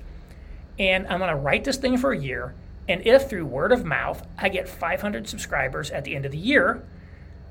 And 0.77 1.07
I'm 1.07 1.19
going 1.19 1.29
to 1.29 1.35
write 1.35 1.63
this 1.63 1.77
thing 1.77 1.97
for 1.97 2.11
a 2.11 2.17
year 2.17 2.53
and 2.87 3.05
if 3.05 3.29
through 3.29 3.45
word 3.45 3.71
of 3.71 3.85
mouth 3.85 4.25
I 4.37 4.49
get 4.49 4.69
500 4.69 5.27
subscribers 5.27 5.91
at 5.91 6.03
the 6.03 6.15
end 6.15 6.25
of 6.25 6.31
the 6.31 6.37
year, 6.37 6.83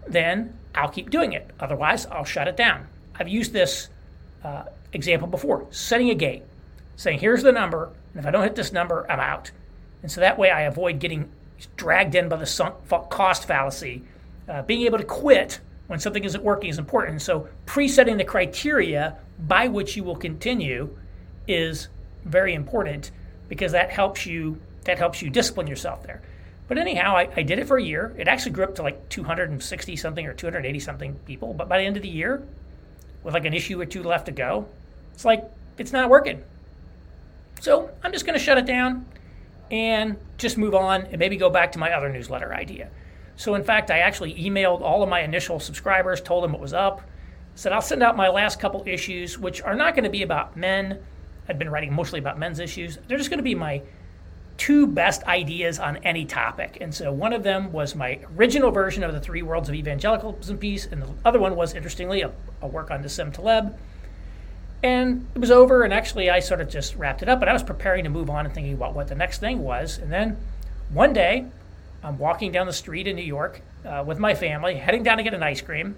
then 0.07 0.59
I'll 0.75 0.88
keep 0.88 1.11
doing 1.11 1.33
it. 1.33 1.50
Otherwise, 1.61 2.07
I'll 2.07 2.25
shut 2.25 2.49
it 2.49 2.57
down. 2.57 2.87
I've 3.14 3.29
used 3.29 3.53
this 3.53 3.88
uh, 4.43 4.64
example 4.93 5.29
before 5.29 5.67
setting 5.71 6.11
a 6.11 6.14
gate, 6.14 6.43
saying, 6.97 7.19
here's 7.19 7.43
the 7.43 7.53
number, 7.53 7.93
and 8.12 8.21
if 8.21 8.26
I 8.26 8.31
don't 8.31 8.43
hit 8.43 8.55
this 8.55 8.73
number, 8.73 9.11
I'm 9.11 9.21
out. 9.21 9.50
And 10.03 10.11
so 10.11 10.21
that 10.21 10.38
way 10.38 10.50
I 10.50 10.62
avoid 10.62 10.99
getting 10.99 11.31
dragged 11.76 12.14
in 12.14 12.29
by 12.29 12.37
the 12.37 12.47
sunk 12.47 12.75
cost 13.11 13.47
fallacy. 13.47 14.03
Uh, 14.49 14.62
being 14.62 14.83
able 14.83 14.99
to 14.99 15.05
quit 15.05 15.61
when 15.87 15.99
something 15.99 16.25
isn't 16.25 16.43
working 16.43 16.71
is 16.71 16.79
important. 16.79 17.23
So 17.23 17.49
presetting 17.67 18.17
the 18.17 18.25
criteria 18.25 19.17
by 19.38 19.69
which 19.69 19.97
you 19.97 20.05
will 20.05 20.17
continue 20.17 20.97
is 21.49 21.88
very 22.25 22.55
important 22.55 23.11
because 23.49 23.73
that 23.73 23.91
helps 23.91 24.26
you 24.26 24.61
that 24.85 24.99
helps 24.99 25.23
you 25.23 25.31
discipline 25.31 25.67
yourself 25.67 26.03
there. 26.03 26.23
But 26.67 26.79
anyhow, 26.79 27.17
I, 27.17 27.29
I, 27.37 27.43
did 27.43 27.59
it 27.59 27.67
for 27.67 27.76
a 27.76 27.83
year. 27.83 28.14
It 28.17 28.26
actually 28.26 28.53
grew 28.53 28.64
up 28.64 28.75
to 28.76 28.83
like 28.83 29.09
260 29.11 29.97
something 29.97 30.26
or 30.26 30.33
280 30.33 30.81
something 30.81 31.14
people. 31.26 31.53
But 31.53 31.69
by 31.69 31.79
the 31.79 31.85
end 31.85 31.97
of 31.97 32.03
the 32.03 32.09
year, 32.09 32.43
with 33.23 33.35
like 33.35 33.45
an 33.45 33.53
issue 33.53 33.81
or 33.81 33.87
two 33.87 34.03
left 34.03 34.26
to 34.26 34.33
go, 34.33 34.67
it's 35.12 35.25
like 35.25 35.45
it's 35.76 35.93
not 35.93 36.09
working. 36.09 36.43
So 37.61 37.91
I'm 38.03 38.12
just 38.12 38.25
going 38.26 38.38
to 38.38 38.45
shut 38.45 38.59
it 38.59 38.67
down 38.67 39.07
and 39.71 40.17
just 40.38 40.57
move 40.57 40.75
on 40.75 41.03
and 41.03 41.19
maybe 41.19 41.37
go 41.37 41.50
back 41.50 41.73
to 41.73 41.79
my 41.79 41.93
other 41.93 42.09
newsletter 42.09 42.55
idea. 42.55 42.91
So 43.37 43.55
in 43.55 43.64
fact, 43.64 43.91
I 43.91 43.99
actually 43.99 44.35
emailed 44.35 44.81
all 44.81 45.03
of 45.03 45.09
my 45.09 45.21
initial 45.21 45.59
subscribers, 45.59 46.21
told 46.21 46.45
them 46.45 46.53
what 46.53 46.61
was 46.61 46.73
up, 46.73 47.03
said 47.55 47.73
I'll 47.73 47.83
send 47.83 48.03
out 48.03 48.17
my 48.17 48.29
last 48.29 48.61
couple 48.61 48.83
issues, 48.87 49.38
which 49.38 49.62
are 49.62 49.75
not 49.75 49.95
going 49.95 50.05
to 50.05 50.11
be 50.11 50.23
about 50.23 50.57
men. 50.57 50.99
I've 51.49 51.59
been 51.59 51.71
writing 51.71 51.93
mostly 51.93 52.19
about 52.19 52.38
men's 52.38 52.59
issues. 52.59 52.99
They're 53.07 53.19
just 53.19 53.31
going 53.31 53.38
to 53.38 53.45
be 53.45 53.55
my 53.55 53.83
two 54.57 54.87
best 54.87 55.23
ideas 55.25 55.79
on 55.79 55.97
any 55.99 56.25
topic. 56.25 56.79
And 56.81 56.95
so 56.95 57.13
one 57.13 57.33
of 57.33 57.43
them 57.43 57.73
was 57.73 57.95
my 57.95 58.21
original 58.37 58.71
version 58.71 59.03
of 59.03 59.13
the 59.13 59.21
Three 59.21 59.43
Worlds 59.43 59.69
of 59.69 59.75
Evangelicalism 59.75 60.59
piece, 60.59 60.87
and 60.87 61.03
the 61.03 61.09
other 61.25 61.41
one 61.41 61.57
was, 61.57 61.75
interestingly, 61.75 62.23
a, 62.23 62.31
a 62.63 62.67
work 62.67 62.91
on 62.91 63.03
Nassim 63.03 63.33
Taleb. 63.33 63.77
And 64.83 65.27
it 65.35 65.39
was 65.39 65.51
over, 65.51 65.83
and 65.83 65.95
actually 65.95 66.31
I 66.31 66.41
sort 66.41 66.61
of 66.61 66.69
just 66.69 66.95
wrapped 66.97 67.23
it 67.23 67.29
up, 67.29 67.41
but 67.41 67.49
I 67.49 67.53
was 67.53 67.63
preparing 67.63 68.05
to 68.05 68.11
move 68.11 68.29
on 68.31 68.45
and 68.45 68.55
thinking 68.55 68.75
about 68.75 68.95
what 68.95 69.09
the 69.09 69.15
next 69.15 69.39
thing 69.39 69.63
was. 69.63 69.99
And 69.99 70.13
then 70.13 70.37
one 70.91 71.13
day, 71.13 71.47
I'm 72.03 72.19
walking 72.19 72.53
down 72.53 72.67
the 72.67 72.73
street 72.73 73.07
in 73.09 73.17
New 73.17 73.23
York 73.23 73.63
uh, 73.85 74.05
with 74.07 74.19
my 74.19 74.35
family, 74.35 74.75
heading 74.75 75.03
down 75.03 75.17
to 75.17 75.23
get 75.23 75.33
an 75.33 75.43
ice 75.43 75.63
cream. 75.63 75.97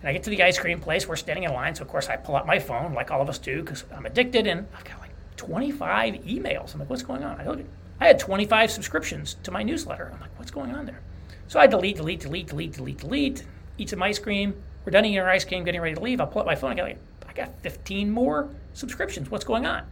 And 0.00 0.08
I 0.08 0.12
get 0.12 0.22
to 0.24 0.30
the 0.30 0.42
ice 0.42 0.58
cream 0.58 0.78
place. 0.78 1.08
We're 1.08 1.16
standing 1.16 1.44
in 1.44 1.54
line, 1.54 1.74
so 1.74 1.82
of 1.82 1.88
course 1.88 2.08
I 2.08 2.16
pull 2.16 2.36
out 2.36 2.46
my 2.46 2.58
phone, 2.58 2.92
like 2.92 3.10
all 3.10 3.22
of 3.22 3.28
us 3.30 3.38
do, 3.38 3.62
because 3.62 3.84
I'm 3.96 4.04
addicted, 4.04 4.46
and 4.46 4.66
I've 4.76 4.84
got 4.84 5.00
25 5.36 6.14
emails. 6.24 6.74
I'm 6.74 6.80
like, 6.80 6.90
what's 6.90 7.02
going 7.02 7.24
on? 7.24 7.40
I 7.40 7.46
look 7.46 7.60
at, 7.60 7.66
I 8.00 8.06
had 8.06 8.18
25 8.18 8.70
subscriptions 8.70 9.36
to 9.42 9.50
my 9.50 9.62
newsletter. 9.62 10.10
I'm 10.12 10.20
like, 10.20 10.36
what's 10.38 10.50
going 10.50 10.72
on 10.74 10.86
there? 10.86 11.00
So 11.48 11.60
I 11.60 11.66
delete, 11.66 11.96
delete, 11.96 12.20
delete, 12.20 12.46
delete, 12.46 12.72
delete, 12.72 12.98
delete. 12.98 13.44
Eat 13.78 13.90
some 13.90 14.02
ice 14.02 14.18
cream. 14.18 14.54
We're 14.84 14.90
done 14.90 15.04
eating 15.04 15.18
our 15.18 15.28
ice 15.28 15.44
cream, 15.44 15.64
getting 15.64 15.80
ready 15.80 15.94
to 15.94 16.00
leave. 16.00 16.20
I'll 16.20 16.26
pull 16.26 16.40
up 16.40 16.46
my 16.46 16.54
phone. 16.54 16.72
I 16.72 16.74
got 16.74 16.84
like, 16.84 16.98
I 17.28 17.32
got 17.32 17.60
15 17.62 18.10
more 18.10 18.50
subscriptions. 18.72 19.30
What's 19.30 19.44
going 19.44 19.66
on? 19.66 19.84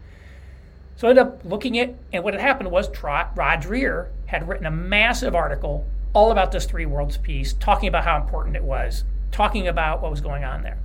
So 0.96 1.08
I 1.08 1.10
ended 1.10 1.26
up 1.26 1.44
looking 1.44 1.78
at, 1.78 1.94
and 2.12 2.22
what 2.22 2.34
had 2.34 2.40
happened 2.40 2.70
was 2.70 2.88
Rod 3.02 3.34
Dreher 3.34 4.08
had 4.26 4.48
written 4.48 4.66
a 4.66 4.70
massive 4.70 5.34
article 5.34 5.86
all 6.12 6.30
about 6.30 6.52
this 6.52 6.66
three 6.66 6.86
worlds 6.86 7.16
piece, 7.16 7.54
talking 7.54 7.88
about 7.88 8.04
how 8.04 8.20
important 8.20 8.56
it 8.56 8.62
was, 8.62 9.04
talking 9.30 9.66
about 9.68 10.02
what 10.02 10.10
was 10.10 10.20
going 10.20 10.44
on 10.44 10.62
there. 10.62 10.78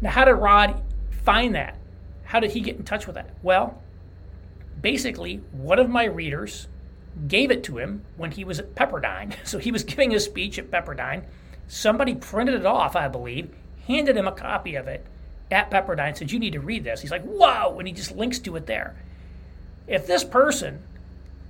Now, 0.00 0.10
how 0.10 0.24
did 0.24 0.32
Rod 0.32 0.82
find 1.24 1.54
that? 1.54 1.76
How 2.30 2.38
did 2.38 2.52
he 2.52 2.60
get 2.60 2.76
in 2.76 2.84
touch 2.84 3.08
with 3.08 3.16
that? 3.16 3.30
Well, 3.42 3.82
basically, 4.80 5.38
one 5.50 5.80
of 5.80 5.90
my 5.90 6.04
readers 6.04 6.68
gave 7.26 7.50
it 7.50 7.64
to 7.64 7.78
him 7.78 8.04
when 8.16 8.30
he 8.30 8.44
was 8.44 8.60
at 8.60 8.76
Pepperdine. 8.76 9.34
So 9.44 9.58
he 9.58 9.72
was 9.72 9.82
giving 9.82 10.14
a 10.14 10.20
speech 10.20 10.56
at 10.56 10.70
Pepperdine. 10.70 11.24
Somebody 11.66 12.14
printed 12.14 12.54
it 12.54 12.66
off, 12.66 12.94
I 12.94 13.08
believe, 13.08 13.52
handed 13.88 14.16
him 14.16 14.28
a 14.28 14.32
copy 14.32 14.76
of 14.76 14.86
it 14.86 15.04
at 15.50 15.72
Pepperdine, 15.72 16.16
said, 16.16 16.30
You 16.30 16.38
need 16.38 16.52
to 16.52 16.60
read 16.60 16.84
this. 16.84 17.00
He's 17.00 17.10
like, 17.10 17.24
Whoa! 17.24 17.76
And 17.80 17.88
he 17.88 17.92
just 17.92 18.14
links 18.14 18.38
to 18.40 18.54
it 18.54 18.66
there. 18.66 18.94
If 19.88 20.06
this 20.06 20.22
person 20.22 20.84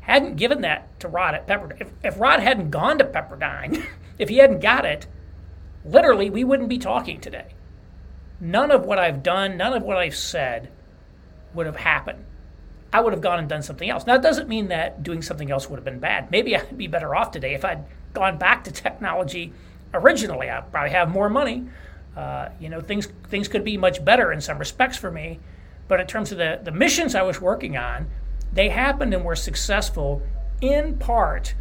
hadn't 0.01 0.37
given 0.37 0.63
that 0.63 0.99
to 1.01 1.09
Rod 1.09 1.35
at 1.35 1.47
Pepperdine, 1.47 1.83
if, 1.83 1.93
if 2.03 2.19
Rod 2.19 2.41
hadn't 2.41 2.71
gone 2.71 2.97
to 2.97 3.05
Pepperdine, 3.05 3.85
if 4.19 4.31
he 4.31 4.39
hadn't 4.39 4.63
got 4.63 4.87
it, 4.87 5.07
literally, 5.85 6.31
we 6.31 6.43
wouldn't 6.43 6.71
be 6.71 6.79
talking 6.79 7.21
today 7.21 7.49
none 8.41 8.71
of 8.71 8.85
what 8.85 8.99
I've 8.99 9.23
done, 9.23 9.57
none 9.57 9.73
of 9.73 9.83
what 9.83 9.97
I've 9.97 10.17
said 10.17 10.71
would 11.55 11.67
have 11.67 11.77
happened. 11.77 12.25
I 12.93 13.01
would 13.01 13.13
have 13.13 13.23
gone 13.23 13.39
and 13.39 13.49
done 13.49 13.63
something 13.63 13.89
else. 13.89 14.07
Now, 14.07 14.15
it 14.15 14.23
doesn't 14.23 14.49
mean 14.49 14.69
that 14.69 15.03
doing 15.03 15.23
something 15.23 15.51
else 15.51 15.69
would 15.71 15.77
have 15.77 15.85
been 15.85 16.01
bad. 16.01 16.31
Maybe 16.31 16.57
I'd 16.57 16.77
be 16.77 16.89
better 16.89 17.15
off 17.15 17.31
today 17.31 17.55
if 17.55 17.65
I'd 17.65 17.85
gone 18.13 18.39
back 18.39 18.65
to 18.65 18.73
technology 18.73 19.53
originally. 19.95 20.51
I'd 20.51 20.73
probably 20.73 20.91
have 20.91 21.09
more 21.09 21.29
money. 21.29 21.67
Uh, 22.17 22.49
you 22.59 22.69
know, 22.69 22.81
things 22.81 23.07
things 23.29 23.47
could 23.47 23.63
be 23.63 23.77
much 23.77 24.05
better 24.05 24.33
in 24.33 24.41
some 24.41 24.59
respects 24.59 24.97
for 24.97 25.11
me. 25.11 25.39
But 25.87 26.01
in 26.01 26.07
terms 26.07 26.33
of 26.33 26.39
the, 26.39 26.61
the 26.63 26.73
missions 26.73 27.15
I 27.15 27.23
was 27.23 27.41
working 27.41 27.77
on, 27.77 28.09
they 28.53 28.69
happened 28.69 29.15
and 29.15 29.25
were 29.25 29.37
successful 29.37 30.23
in 30.61 30.99
part 30.99 31.55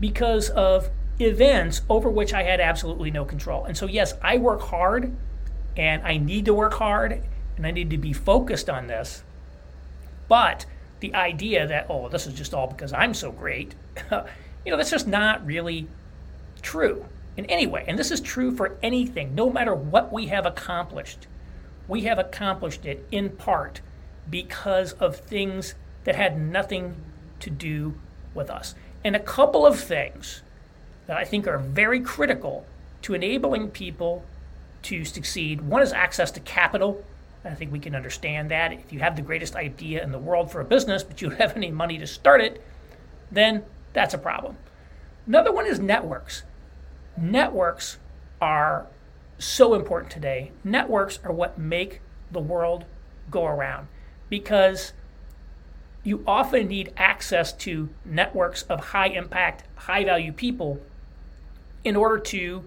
because 0.00 0.50
of 0.50 0.90
events 1.20 1.82
over 1.88 2.10
which 2.10 2.34
I 2.34 2.42
had 2.42 2.60
absolutely 2.60 3.10
no 3.10 3.24
control. 3.24 3.64
And 3.64 3.76
so, 3.76 3.86
yes, 3.86 4.14
I 4.20 4.38
work 4.38 4.60
hard 4.60 5.16
and 5.76 6.02
I 6.02 6.16
need 6.16 6.44
to 6.46 6.54
work 6.54 6.74
hard 6.74 7.22
and 7.56 7.66
I 7.66 7.70
need 7.70 7.90
to 7.90 7.98
be 7.98 8.12
focused 8.12 8.68
on 8.68 8.86
this. 8.86 9.22
But 10.28 10.66
the 11.00 11.14
idea 11.14 11.66
that, 11.66 11.86
oh, 11.88 12.08
this 12.08 12.26
is 12.26 12.34
just 12.34 12.54
all 12.54 12.66
because 12.66 12.92
I'm 12.92 13.14
so 13.14 13.30
great, 13.30 13.74
you 14.10 14.70
know, 14.70 14.76
that's 14.76 14.90
just 14.90 15.06
not 15.06 15.44
really 15.44 15.88
true 16.62 17.06
in 17.36 17.44
any 17.46 17.66
way. 17.66 17.84
And 17.86 17.98
this 17.98 18.10
is 18.10 18.20
true 18.20 18.54
for 18.54 18.76
anything, 18.82 19.34
no 19.34 19.50
matter 19.50 19.74
what 19.74 20.12
we 20.12 20.26
have 20.28 20.46
accomplished. 20.46 21.26
We 21.86 22.02
have 22.02 22.18
accomplished 22.18 22.86
it 22.86 23.06
in 23.10 23.30
part 23.30 23.80
because 24.30 24.92
of 24.94 25.16
things 25.16 25.74
that 26.04 26.16
had 26.16 26.40
nothing 26.40 26.96
to 27.40 27.50
do 27.50 27.94
with 28.34 28.50
us. 28.50 28.74
And 29.04 29.14
a 29.14 29.20
couple 29.20 29.66
of 29.66 29.78
things 29.78 30.42
that 31.06 31.16
I 31.16 31.24
think 31.24 31.46
are 31.46 31.58
very 31.58 32.00
critical 32.00 32.64
to 33.02 33.14
enabling 33.14 33.70
people 33.70 34.24
to 34.84 35.04
succeed. 35.04 35.60
One 35.60 35.82
is 35.82 35.92
access 35.92 36.30
to 36.32 36.40
capital. 36.40 37.04
I 37.44 37.54
think 37.54 37.72
we 37.72 37.78
can 37.78 37.94
understand 37.94 38.50
that. 38.50 38.72
If 38.72 38.92
you 38.92 39.00
have 39.00 39.16
the 39.16 39.22
greatest 39.22 39.54
idea 39.54 40.02
in 40.02 40.12
the 40.12 40.18
world 40.18 40.50
for 40.50 40.60
a 40.60 40.64
business, 40.64 41.02
but 41.02 41.20
you 41.20 41.28
don't 41.30 41.40
have 41.40 41.56
any 41.56 41.70
money 41.70 41.98
to 41.98 42.06
start 42.06 42.40
it, 42.40 42.62
then 43.30 43.64
that's 43.92 44.14
a 44.14 44.18
problem. 44.18 44.56
Another 45.26 45.52
one 45.52 45.66
is 45.66 45.78
networks. 45.78 46.42
Networks 47.16 47.98
are 48.40 48.86
so 49.38 49.74
important 49.74 50.10
today. 50.10 50.52
Networks 50.62 51.18
are 51.24 51.32
what 51.32 51.58
make 51.58 52.00
the 52.30 52.40
world 52.40 52.84
go 53.30 53.46
around 53.46 53.88
because 54.28 54.92
you 56.02 56.22
often 56.26 56.68
need 56.68 56.92
access 56.96 57.52
to 57.52 57.88
networks 58.04 58.62
of 58.64 58.86
high 58.86 59.08
impact, 59.08 59.64
high 59.76 60.04
value 60.04 60.32
people 60.32 60.80
in 61.82 61.96
order 61.96 62.18
to 62.18 62.64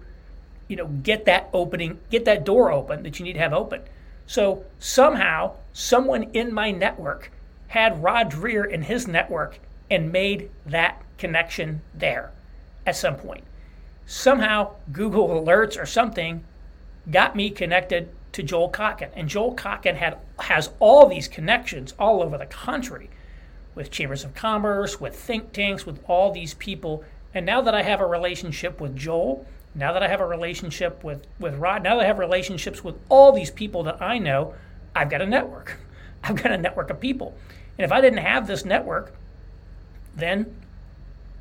you 0.68 0.76
know 0.76 0.86
get 0.86 1.24
that 1.24 1.48
opening 1.52 1.98
get 2.10 2.24
that 2.26 2.44
door 2.44 2.70
open 2.70 3.02
that 3.02 3.18
you 3.18 3.24
need 3.24 3.32
to 3.32 3.38
have 3.40 3.52
open. 3.52 3.82
So 4.26 4.64
somehow 4.78 5.54
someone 5.72 6.24
in 6.34 6.52
my 6.52 6.70
network 6.70 7.32
had 7.68 8.02
rod 8.02 8.30
dreher 8.30 8.70
in 8.70 8.82
his 8.82 9.08
network 9.08 9.58
and 9.90 10.12
made 10.12 10.50
that 10.66 11.02
connection 11.16 11.80
there 11.94 12.30
at 12.86 12.96
some 12.96 13.16
point. 13.16 13.44
Somehow 14.06 14.72
google 14.92 15.28
alerts 15.28 15.80
or 15.80 15.86
something 15.86 16.44
got 17.10 17.34
me 17.34 17.50
connected 17.50 18.10
to 18.32 18.42
joel 18.42 18.70
kotkin 18.70 19.10
and 19.14 19.28
joel 19.28 19.54
kotkin 19.54 19.96
had 19.96 20.18
has 20.38 20.70
all 20.78 21.08
these 21.08 21.26
connections 21.26 21.94
all 21.98 22.22
over 22.22 22.36
the 22.36 22.46
country 22.46 23.08
with 23.74 23.90
chambers 23.90 24.24
of 24.24 24.34
commerce 24.34 25.00
with 25.00 25.16
think 25.16 25.52
tanks 25.52 25.86
with 25.86 26.02
all 26.08 26.32
these 26.32 26.52
people. 26.54 27.04
And 27.32 27.46
now 27.46 27.60
that 27.62 27.74
i 27.74 27.82
have 27.82 28.00
a 28.00 28.06
relationship 28.06 28.80
with 28.80 28.96
joel 28.96 29.46
now 29.74 29.92
that 29.92 30.02
I 30.02 30.08
have 30.08 30.20
a 30.20 30.26
relationship 30.26 31.04
with, 31.04 31.26
with 31.38 31.54
Rod, 31.56 31.82
now 31.82 31.96
that 31.96 32.04
I 32.04 32.06
have 32.06 32.18
relationships 32.18 32.82
with 32.82 32.96
all 33.08 33.32
these 33.32 33.50
people 33.50 33.82
that 33.84 34.00
I 34.02 34.18
know, 34.18 34.54
I've 34.94 35.10
got 35.10 35.20
a 35.20 35.26
network. 35.26 35.78
I've 36.24 36.42
got 36.42 36.52
a 36.52 36.58
network 36.58 36.90
of 36.90 37.00
people. 37.00 37.36
And 37.76 37.84
if 37.84 37.92
I 37.92 38.00
didn't 38.00 38.18
have 38.18 38.46
this 38.46 38.64
network, 38.64 39.14
then 40.16 40.56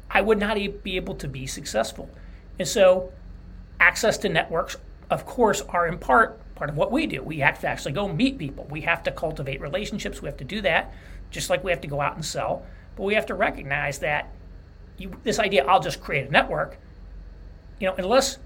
I 0.09 0.21
would 0.21 0.39
not 0.39 0.57
be 0.83 0.95
able 0.95 1.15
to 1.15 1.27
be 1.27 1.47
successful. 1.47 2.09
And 2.59 2.67
so, 2.67 3.11
access 3.79 4.17
to 4.19 4.29
networks, 4.29 4.77
of 5.09 5.25
course, 5.25 5.61
are 5.69 5.87
in 5.87 5.97
part 5.97 6.39
part 6.57 6.69
of 6.69 6.75
what 6.75 6.91
we 6.91 7.05
do. 7.05 7.21
We 7.21 7.37
have 7.39 7.59
to 7.61 7.67
actually 7.67 7.91
go 7.91 8.07
meet 8.07 8.37
people. 8.37 8.67
We 8.69 8.81
have 8.81 9.03
to 9.03 9.11
cultivate 9.11 9.61
relationships. 9.61 10.21
We 10.21 10.27
have 10.27 10.37
to 10.37 10.43
do 10.43 10.61
that, 10.61 10.93
just 11.29 11.49
like 11.49 11.63
we 11.63 11.71
have 11.71 11.81
to 11.81 11.87
go 11.87 12.01
out 12.01 12.15
and 12.15 12.25
sell. 12.25 12.65
But 12.95 13.03
we 13.03 13.13
have 13.13 13.27
to 13.27 13.35
recognize 13.35 13.99
that 13.99 14.33
you, 14.97 15.11
this 15.23 15.37
idea, 15.39 15.65
I'll 15.65 15.79
just 15.79 16.01
create 16.01 16.27
a 16.27 16.31
network, 16.31 16.79
you 17.79 17.87
know, 17.87 17.95
unless 17.97 18.37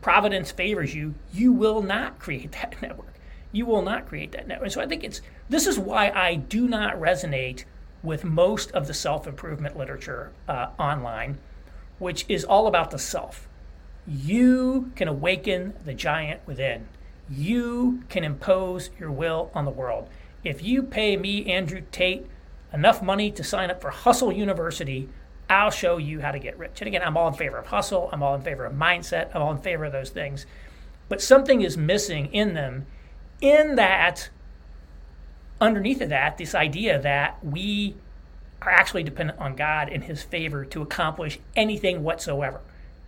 Providence 0.00 0.50
favors 0.50 0.94
you, 0.94 1.14
you 1.32 1.50
will 1.50 1.80
not 1.80 2.18
create 2.18 2.52
that 2.52 2.76
network. 2.82 3.14
You 3.52 3.64
will 3.64 3.80
not 3.80 4.06
create 4.06 4.32
that 4.32 4.46
network. 4.46 4.70
So 4.70 4.82
I 4.82 4.86
think 4.86 5.02
it's 5.02 5.22
this 5.48 5.66
is 5.66 5.78
why 5.78 6.10
I 6.10 6.34
do 6.34 6.68
not 6.68 7.00
resonate 7.00 7.64
with 8.02 8.22
most 8.22 8.70
of 8.72 8.86
the 8.86 8.92
self 8.92 9.26
improvement 9.26 9.78
literature 9.78 10.32
uh, 10.46 10.68
online, 10.78 11.38
which 11.98 12.26
is 12.28 12.44
all 12.44 12.66
about 12.66 12.90
the 12.90 12.98
self. 12.98 13.48
You 14.06 14.92
can 14.94 15.08
awaken 15.08 15.72
the 15.84 15.94
giant 15.94 16.40
within. 16.46 16.86
You 17.30 18.02
can 18.10 18.24
impose 18.24 18.90
your 19.00 19.10
will 19.10 19.50
on 19.54 19.64
the 19.64 19.70
world. 19.70 20.10
If 20.44 20.62
you 20.62 20.82
pay 20.82 21.16
me, 21.16 21.50
Andrew 21.50 21.82
Tate, 21.90 22.26
enough 22.74 23.00
money 23.00 23.30
to 23.30 23.42
sign 23.42 23.70
up 23.70 23.80
for 23.80 23.90
Hustle 23.90 24.30
University, 24.30 25.08
I'll 25.48 25.70
show 25.70 25.98
you 25.98 26.20
how 26.20 26.30
to 26.30 26.38
get 26.38 26.58
rich. 26.58 26.80
And 26.80 26.88
again, 26.88 27.02
I'm 27.02 27.16
all 27.16 27.28
in 27.28 27.34
favor 27.34 27.58
of 27.58 27.66
hustle. 27.66 28.08
I'm 28.12 28.22
all 28.22 28.34
in 28.34 28.42
favor 28.42 28.64
of 28.64 28.72
mindset. 28.72 29.34
I'm 29.34 29.42
all 29.42 29.52
in 29.52 29.58
favor 29.58 29.84
of 29.84 29.92
those 29.92 30.10
things. 30.10 30.46
But 31.08 31.20
something 31.20 31.60
is 31.60 31.76
missing 31.76 32.32
in 32.32 32.54
them, 32.54 32.86
in 33.40 33.76
that, 33.76 34.30
underneath 35.60 36.00
of 36.00 36.08
that, 36.08 36.38
this 36.38 36.54
idea 36.54 36.98
that 36.98 37.44
we 37.44 37.94
are 38.62 38.70
actually 38.70 39.02
dependent 39.02 39.38
on 39.38 39.54
God 39.54 39.90
and 39.90 40.02
His 40.02 40.22
favor 40.22 40.64
to 40.66 40.80
accomplish 40.80 41.38
anything 41.54 42.02
whatsoever. 42.02 42.60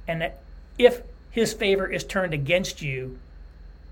And 0.07 0.21
that 0.21 0.43
if 0.79 1.03
His 1.31 1.55
favor 1.55 1.87
is 1.87 2.05
turned 2.05 2.35
against 2.35 2.83
you, 2.83 3.19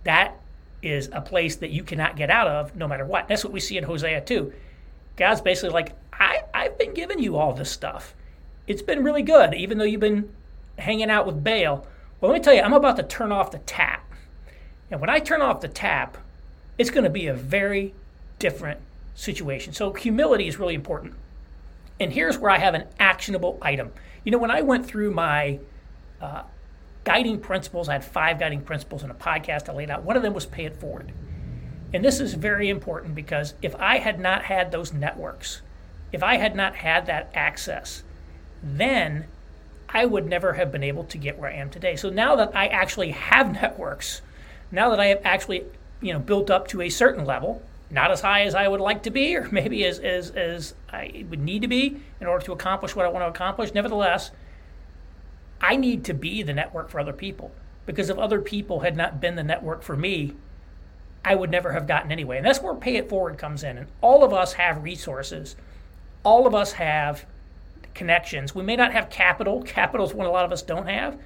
that 0.04 0.38
is 0.82 1.08
a 1.12 1.22
place 1.22 1.56
that 1.56 1.70
you 1.70 1.82
cannot 1.82 2.14
get 2.14 2.28
out 2.28 2.46
of 2.46 2.76
no 2.76 2.86
matter 2.86 3.06
what. 3.06 3.26
That's 3.26 3.42
what 3.42 3.54
we 3.54 3.60
see 3.60 3.78
in 3.78 3.84
Hosea 3.84 4.20
2. 4.20 4.52
God's 5.16 5.40
basically 5.40 5.70
like, 5.70 5.96
I, 6.12 6.42
I've 6.52 6.76
been 6.76 6.92
giving 6.92 7.20
you 7.20 7.38
all 7.38 7.54
this 7.54 7.70
stuff 7.70 8.14
it's 8.66 8.82
been 8.82 9.04
really 9.04 9.22
good, 9.22 9.54
even 9.54 9.78
though 9.78 9.84
you've 9.84 10.00
been 10.00 10.32
hanging 10.78 11.10
out 11.10 11.26
with 11.26 11.44
Baal. 11.44 11.86
Well, 12.20 12.30
let 12.30 12.38
me 12.38 12.40
tell 12.40 12.54
you, 12.54 12.62
I'm 12.62 12.72
about 12.72 12.96
to 12.96 13.02
turn 13.02 13.32
off 13.32 13.50
the 13.50 13.58
tap. 13.58 14.12
And 14.90 15.00
when 15.00 15.10
I 15.10 15.18
turn 15.18 15.42
off 15.42 15.60
the 15.60 15.68
tap, 15.68 16.16
it's 16.78 16.90
going 16.90 17.04
to 17.04 17.10
be 17.10 17.26
a 17.26 17.34
very 17.34 17.94
different 18.38 18.80
situation. 19.14 19.72
So, 19.72 19.92
humility 19.92 20.48
is 20.48 20.58
really 20.58 20.74
important. 20.74 21.14
And 22.00 22.12
here's 22.12 22.38
where 22.38 22.50
I 22.50 22.58
have 22.58 22.74
an 22.74 22.86
actionable 22.98 23.58
item. 23.62 23.92
You 24.24 24.32
know, 24.32 24.38
when 24.38 24.50
I 24.50 24.62
went 24.62 24.86
through 24.86 25.12
my 25.12 25.60
uh, 26.20 26.42
guiding 27.04 27.40
principles, 27.40 27.88
I 27.88 27.92
had 27.92 28.04
five 28.04 28.38
guiding 28.38 28.62
principles 28.62 29.04
in 29.04 29.10
a 29.10 29.14
podcast 29.14 29.68
I 29.68 29.74
laid 29.74 29.90
out. 29.90 30.02
One 30.02 30.16
of 30.16 30.22
them 30.22 30.34
was 30.34 30.46
pay 30.46 30.64
it 30.64 30.76
forward. 30.76 31.12
And 31.92 32.04
this 32.04 32.18
is 32.18 32.34
very 32.34 32.68
important 32.68 33.14
because 33.14 33.54
if 33.62 33.76
I 33.76 33.98
had 33.98 34.18
not 34.18 34.44
had 34.44 34.72
those 34.72 34.92
networks, 34.92 35.62
if 36.10 36.22
I 36.22 36.36
had 36.36 36.56
not 36.56 36.74
had 36.74 37.06
that 37.06 37.30
access, 37.34 38.02
then 38.64 39.26
I 39.88 40.06
would 40.06 40.26
never 40.26 40.54
have 40.54 40.72
been 40.72 40.82
able 40.82 41.04
to 41.04 41.18
get 41.18 41.38
where 41.38 41.50
I 41.50 41.54
am 41.54 41.70
today. 41.70 41.94
So 41.94 42.10
now 42.10 42.34
that 42.36 42.56
I 42.56 42.66
actually 42.66 43.10
have 43.10 43.52
networks, 43.62 44.22
now 44.72 44.90
that 44.90 44.98
I 44.98 45.06
have 45.06 45.20
actually 45.24 45.64
you 46.00 46.12
know 46.12 46.18
built 46.18 46.50
up 46.50 46.66
to 46.68 46.80
a 46.80 46.88
certain 46.88 47.24
level, 47.24 47.62
not 47.90 48.10
as 48.10 48.22
high 48.22 48.42
as 48.42 48.54
I 48.54 48.66
would 48.66 48.80
like 48.80 49.02
to 49.04 49.10
be, 49.10 49.36
or 49.36 49.48
maybe 49.52 49.84
as, 49.84 49.98
as, 49.98 50.30
as 50.30 50.74
I 50.92 51.24
would 51.28 51.40
need 51.40 51.62
to 51.62 51.68
be 51.68 52.00
in 52.20 52.26
order 52.26 52.44
to 52.46 52.52
accomplish 52.52 52.96
what 52.96 53.06
I 53.06 53.08
want 53.08 53.22
to 53.24 53.28
accomplish, 53.28 53.74
nevertheless, 53.74 54.30
I 55.60 55.76
need 55.76 56.04
to 56.04 56.14
be 56.14 56.42
the 56.42 56.52
network 56.52 56.90
for 56.90 56.98
other 56.98 57.12
people. 57.12 57.52
Because 57.86 58.08
if 58.08 58.18
other 58.18 58.40
people 58.40 58.80
had 58.80 58.96
not 58.96 59.20
been 59.20 59.36
the 59.36 59.42
network 59.42 59.82
for 59.82 59.96
me, 59.96 60.34
I 61.24 61.34
would 61.34 61.50
never 61.50 61.72
have 61.72 61.86
gotten 61.86 62.10
anyway. 62.10 62.38
And 62.38 62.46
that's 62.46 62.60
where 62.60 62.74
Pay 62.74 62.96
It 62.96 63.08
Forward 63.08 63.38
comes 63.38 63.62
in. 63.62 63.78
And 63.78 63.86
all 64.00 64.24
of 64.24 64.32
us 64.32 64.54
have 64.54 64.82
resources. 64.82 65.54
All 66.22 66.46
of 66.46 66.54
us 66.54 66.72
have 66.72 67.26
connections. 67.94 68.54
We 68.54 68.62
may 68.62 68.76
not 68.76 68.92
have 68.92 69.08
capital. 69.08 69.62
Capital 69.62 70.06
is 70.06 70.14
what 70.14 70.26
a 70.26 70.30
lot 70.30 70.44
of 70.44 70.52
us 70.52 70.62
don't 70.62 70.86
have, 70.86 71.18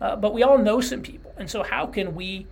uh, 0.00 0.16
but 0.16 0.32
we 0.32 0.42
all 0.42 0.58
know 0.58 0.80
some 0.80 1.02
people. 1.02 1.34
And 1.36 1.50
so, 1.50 1.62
how 1.62 1.86
can 1.86 2.14
we 2.14 2.46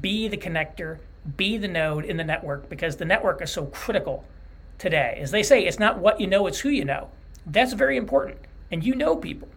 be 0.00 0.28
the 0.28 0.36
connector, 0.36 0.98
be 1.36 1.56
the 1.58 1.68
node 1.68 2.04
in 2.04 2.16
the 2.16 2.24
network? 2.24 2.68
Because 2.68 2.96
the 2.96 3.04
network 3.04 3.42
is 3.42 3.50
so 3.50 3.66
critical 3.66 4.24
today. 4.78 5.18
As 5.20 5.30
they 5.30 5.42
say, 5.42 5.64
it's 5.64 5.78
not 5.78 5.98
what 5.98 6.20
you 6.20 6.26
know, 6.26 6.46
it's 6.46 6.60
who 6.60 6.68
you 6.68 6.84
know. 6.84 7.10
That's 7.46 7.72
very 7.72 7.96
important. 7.96 8.38
And 8.70 8.84
you 8.84 8.94
know 8.94 9.16
people. 9.16 9.48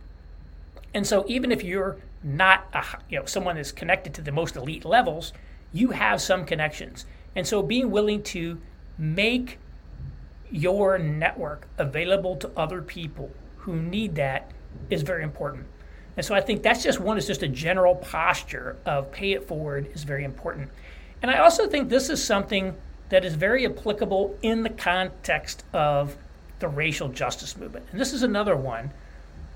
And 0.93 1.06
so, 1.06 1.25
even 1.27 1.51
if 1.51 1.63
you're 1.63 1.97
not 2.23 2.67
a, 2.73 2.84
you 3.10 3.19
know 3.19 3.25
someone 3.25 3.56
that's 3.56 3.71
connected 3.71 4.13
to 4.15 4.21
the 4.21 4.32
most 4.32 4.56
elite 4.56 4.86
levels, 4.86 5.34
you 5.73 5.91
have 5.91 6.21
some 6.21 6.45
connections. 6.45 7.06
And 7.36 7.45
so, 7.45 7.62
being 7.62 7.91
willing 7.91 8.23
to 8.23 8.60
make 8.97 9.60
your 10.49 10.97
network 10.97 11.67
available 11.77 12.36
to 12.38 12.49
other 12.56 12.82
people 12.82 13.32
who 13.67 13.75
need 13.75 14.15
that 14.15 14.49
is 14.89 15.01
very 15.01 15.23
important. 15.23 15.65
And 16.15 16.25
so 16.25 16.34
I 16.34 16.39
think 16.39 16.63
that's 16.63 16.82
just 16.82 17.01
one 17.01 17.17
is 17.17 17.27
just 17.27 17.43
a 17.43 17.49
general 17.49 17.95
posture 17.95 18.77
of 18.86 19.12
pay 19.12 19.34
it 19.34 19.45
forward 19.45 19.91
is 19.93 20.06
very 20.06 20.23
important. 20.23 20.69
And 21.21 21.30
I 21.30 21.39
also 21.39 21.67
think 21.67 21.89
this 21.89 22.10
is 22.10 22.23
something 22.23 22.75
that 23.10 23.25
is 23.25 23.36
very 23.36 23.65
applicable 23.65 24.38
in 24.41 24.63
the 24.63 24.69
context 24.69 25.65
of 25.73 26.15
the 26.60 26.69
racial 26.69 27.10
justice 27.10 27.58
movement. 27.58 27.86
And 27.91 27.99
this 27.99 28.13
is 28.13 28.23
another 28.23 28.56
one 28.56 28.91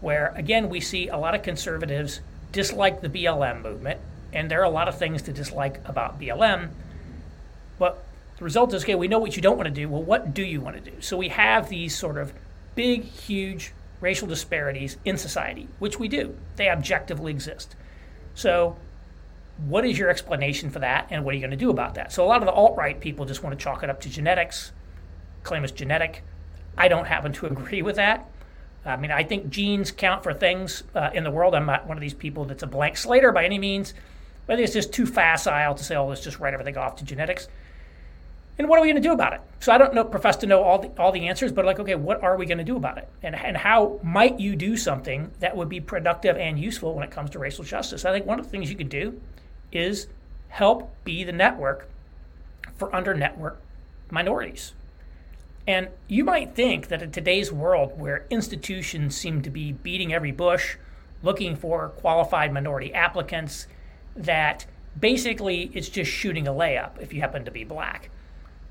where, 0.02 0.34
again, 0.36 0.68
we 0.68 0.82
see 0.82 1.08
a 1.08 1.18
lot 1.18 1.34
of 1.34 1.42
conservatives 1.42 2.20
dislike 2.52 3.00
the 3.00 3.08
BLM 3.08 3.62
movement, 3.62 4.02
and 4.34 4.52
there 4.52 4.60
are 4.60 4.66
a 4.66 4.70
lot 4.70 4.90
of 4.90 4.98
things 4.98 5.22
to 5.22 5.32
dislike 5.32 5.80
about 5.86 6.20
BLM. 6.20 6.72
But 7.80 8.04
the 8.38 8.44
result 8.44 8.74
is 8.74 8.84
okay, 8.84 8.96
we 8.96 9.08
know 9.08 9.20
what 9.20 9.38
you 9.38 9.42
don't 9.42 9.56
want 9.56 9.68
to 9.68 9.74
do. 9.74 9.88
Well, 9.88 10.04
what 10.04 10.34
do 10.34 10.44
you 10.44 10.60
want 10.60 10.84
to 10.84 10.92
do? 10.92 11.00
So 11.00 11.16
we 11.16 11.30
have 11.30 11.70
these 11.70 11.96
sort 11.96 12.18
of 12.18 12.34
big, 12.76 13.04
huge 13.04 13.72
racial 14.02 14.28
disparities 14.28 14.98
in 15.06 15.18
society, 15.18 15.68
which 15.80 16.00
we 16.00 16.08
do. 16.08 16.36
They 16.58 16.70
objectively 16.70 17.32
exist. 17.32 17.76
So, 18.34 18.76
what 19.66 19.86
is 19.86 19.98
your 19.98 20.10
explanation 20.10 20.72
for 20.72 20.80
that, 20.80 21.08
and 21.12 21.24
what 21.24 21.34
are 21.34 21.36
you 21.36 21.42
going 21.42 21.52
to 21.52 21.58
do 21.58 21.70
about 21.70 21.96
that? 21.96 22.12
So, 22.12 22.26
a 22.26 22.28
lot 22.28 22.42
of 22.42 22.48
the 22.48 22.52
alt 22.52 22.76
right 22.76 23.00
people 23.00 23.26
just 23.26 23.44
want 23.44 23.58
to 23.58 23.64
chalk 23.64 23.84
it 23.84 23.90
up 23.90 24.02
to 24.02 24.10
genetics, 24.10 24.72
claim 25.44 25.64
it's 25.64 25.72
genetic. 25.72 26.24
I 26.78 26.88
don't 26.88 27.06
happen 27.06 27.32
to 27.34 27.46
agree 27.48 27.82
with 27.82 27.96
that. 27.96 28.30
I 28.84 28.98
mean, 28.98 29.12
I 29.12 29.24
think 29.24 29.50
genes 29.50 29.92
count 29.92 30.24
for 30.24 30.34
things 30.34 30.84
uh, 30.96 31.12
in 31.14 31.24
the 31.24 31.30
world. 31.30 31.54
I'm 31.54 31.68
not 31.68 31.88
one 31.88 31.98
of 31.98 32.02
these 32.02 32.16
people 32.16 32.46
that's 32.46 32.64
a 32.64 32.68
blank 32.68 32.98
slater 32.98 33.32
by 33.32 33.46
any 33.46 33.60
means, 33.60 33.94
but 34.48 34.60
it's 34.60 34.74
just 34.74 34.92
too 34.92 35.06
facile 35.06 35.76
to 35.76 35.84
say, 35.84 35.96
oh, 35.96 36.08
let's 36.08 36.24
just 36.24 36.40
write 36.40 36.54
everything 36.54 36.78
off 36.78 36.96
to 36.96 37.06
genetics. 37.06 37.48
And 38.62 38.70
what 38.70 38.78
are 38.78 38.84
we 38.84 38.90
going 38.90 39.02
to 39.02 39.10
do 39.10 39.12
about 39.12 39.34
it? 39.34 39.42
So 39.60 39.72
I 39.72 39.80
don't 39.80 39.96
know, 39.96 40.04
profess 40.04 40.36
to 40.38 40.46
know 40.46 40.62
all 40.62 40.78
the, 40.78 40.90
all 41.00 41.12
the 41.12 41.28
answers, 41.28 41.52
but 41.52 41.66
like, 41.66 41.80
okay, 41.80 41.96
what 41.96 42.22
are 42.22 42.38
we 42.38 42.46
going 42.46 42.60
to 42.60 42.64
do 42.64 42.76
about 42.76 43.00
it? 43.00 43.10
And, 43.24 43.34
and 43.34 43.58
how 43.58 44.00
might 44.04 44.40
you 44.40 44.56
do 44.56 44.78
something 44.78 45.32
that 45.40 45.58
would 45.58 45.68
be 45.68 45.80
productive 45.80 46.38
and 46.38 46.60
useful 46.60 46.94
when 46.94 47.04
it 47.04 47.10
comes 47.10 47.32
to 47.32 47.40
racial 47.40 47.64
justice? 47.64 48.06
I 48.06 48.12
think 48.12 48.28
one 48.28 48.38
of 48.38 48.46
the 48.46 48.52
things 48.52 48.70
you 48.70 48.78
could 48.78 48.90
do 48.90 49.20
is 49.72 50.06
help 50.50 50.94
be 51.04 51.24
the 51.24 51.32
network 51.32 51.90
for 52.76 52.96
under 52.96 53.16
network 53.16 53.60
minorities. 54.12 54.74
And 55.68 55.88
you 56.08 56.24
might 56.24 56.54
think 56.54 56.90
that 56.90 57.02
in 57.02 57.12
today's 57.12 57.52
world 57.52 58.00
where 58.00 58.28
institutions 58.30 59.18
seem 59.18 59.42
to 59.42 59.50
be 59.50 59.72
beating 59.72 60.14
every 60.14 60.32
bush, 60.32 60.78
looking 61.24 61.56
for 61.56 61.90
qualified 61.90 62.54
minority 62.54 62.94
applicants, 62.94 63.66
that 64.16 64.68
basically 65.00 65.72
it's 65.74 65.90
just 65.90 66.12
shooting 66.12 66.48
a 66.48 66.54
layup 66.54 67.02
if 67.02 67.12
you 67.12 67.22
happen 67.22 67.44
to 67.46 67.50
be 67.50 67.64
black. 67.64 68.12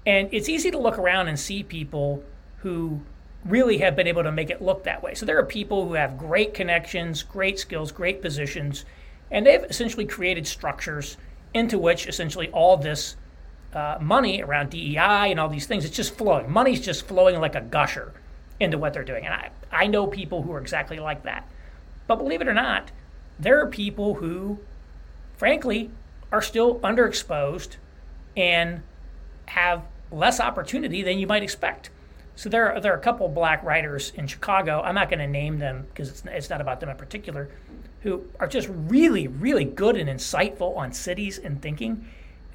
And 0.06 0.28
it's 0.32 0.48
easy 0.48 0.70
to 0.70 0.78
look 0.78 0.98
around 0.98 1.28
and 1.28 1.38
see 1.38 1.62
people 1.62 2.24
who 2.58 3.00
really 3.44 3.78
have 3.78 3.96
been 3.96 4.06
able 4.06 4.22
to 4.22 4.32
make 4.32 4.50
it 4.50 4.60
look 4.60 4.84
that 4.84 5.02
way. 5.02 5.14
So 5.14 5.24
there 5.26 5.38
are 5.38 5.44
people 5.44 5.86
who 5.86 5.94
have 5.94 6.18
great 6.18 6.54
connections, 6.54 7.22
great 7.22 7.58
skills, 7.58 7.92
great 7.92 8.20
positions, 8.20 8.84
and 9.30 9.46
they've 9.46 9.64
essentially 9.64 10.04
created 10.04 10.46
structures 10.46 11.16
into 11.54 11.78
which 11.78 12.06
essentially 12.06 12.48
all 12.50 12.76
this 12.76 13.16
uh, 13.72 13.98
money 14.00 14.42
around 14.42 14.70
DEI 14.70 15.30
and 15.30 15.38
all 15.38 15.48
these 15.48 15.66
things, 15.66 15.84
it's 15.84 15.96
just 15.96 16.14
flowing. 16.14 16.50
Money's 16.50 16.80
just 16.80 17.06
flowing 17.06 17.40
like 17.40 17.54
a 17.54 17.60
gusher 17.60 18.12
into 18.58 18.78
what 18.78 18.92
they're 18.92 19.04
doing. 19.04 19.24
And 19.24 19.34
I, 19.34 19.50
I 19.70 19.86
know 19.86 20.06
people 20.06 20.42
who 20.42 20.52
are 20.52 20.60
exactly 20.60 20.98
like 20.98 21.22
that. 21.22 21.48
But 22.06 22.16
believe 22.16 22.40
it 22.40 22.48
or 22.48 22.54
not, 22.54 22.90
there 23.38 23.60
are 23.60 23.68
people 23.68 24.14
who, 24.14 24.58
frankly, 25.36 25.90
are 26.32 26.42
still 26.42 26.78
underexposed 26.80 27.76
and 28.36 28.82
have 29.46 29.82
less 30.10 30.40
opportunity 30.40 31.02
than 31.02 31.18
you 31.18 31.26
might 31.26 31.42
expect. 31.42 31.90
So 32.36 32.48
there 32.48 32.72
are, 32.72 32.80
there 32.80 32.92
are 32.94 32.96
a 32.96 33.02
couple 33.02 33.28
black 33.28 33.62
writers 33.62 34.12
in 34.14 34.26
Chicago. 34.26 34.80
I'm 34.82 34.94
not 34.94 35.10
going 35.10 35.18
to 35.18 35.26
name 35.26 35.58
them 35.58 35.86
because 35.88 36.08
it's, 36.08 36.22
it's 36.26 36.50
not 36.50 36.60
about 36.60 36.80
them 36.80 36.88
in 36.88 36.96
particular, 36.96 37.50
who 38.02 38.24
are 38.38 38.46
just 38.46 38.68
really, 38.70 39.28
really 39.28 39.64
good 39.64 39.96
and 39.96 40.08
insightful 40.08 40.76
on 40.76 40.92
cities 40.92 41.38
and 41.38 41.60
thinking. 41.60 42.06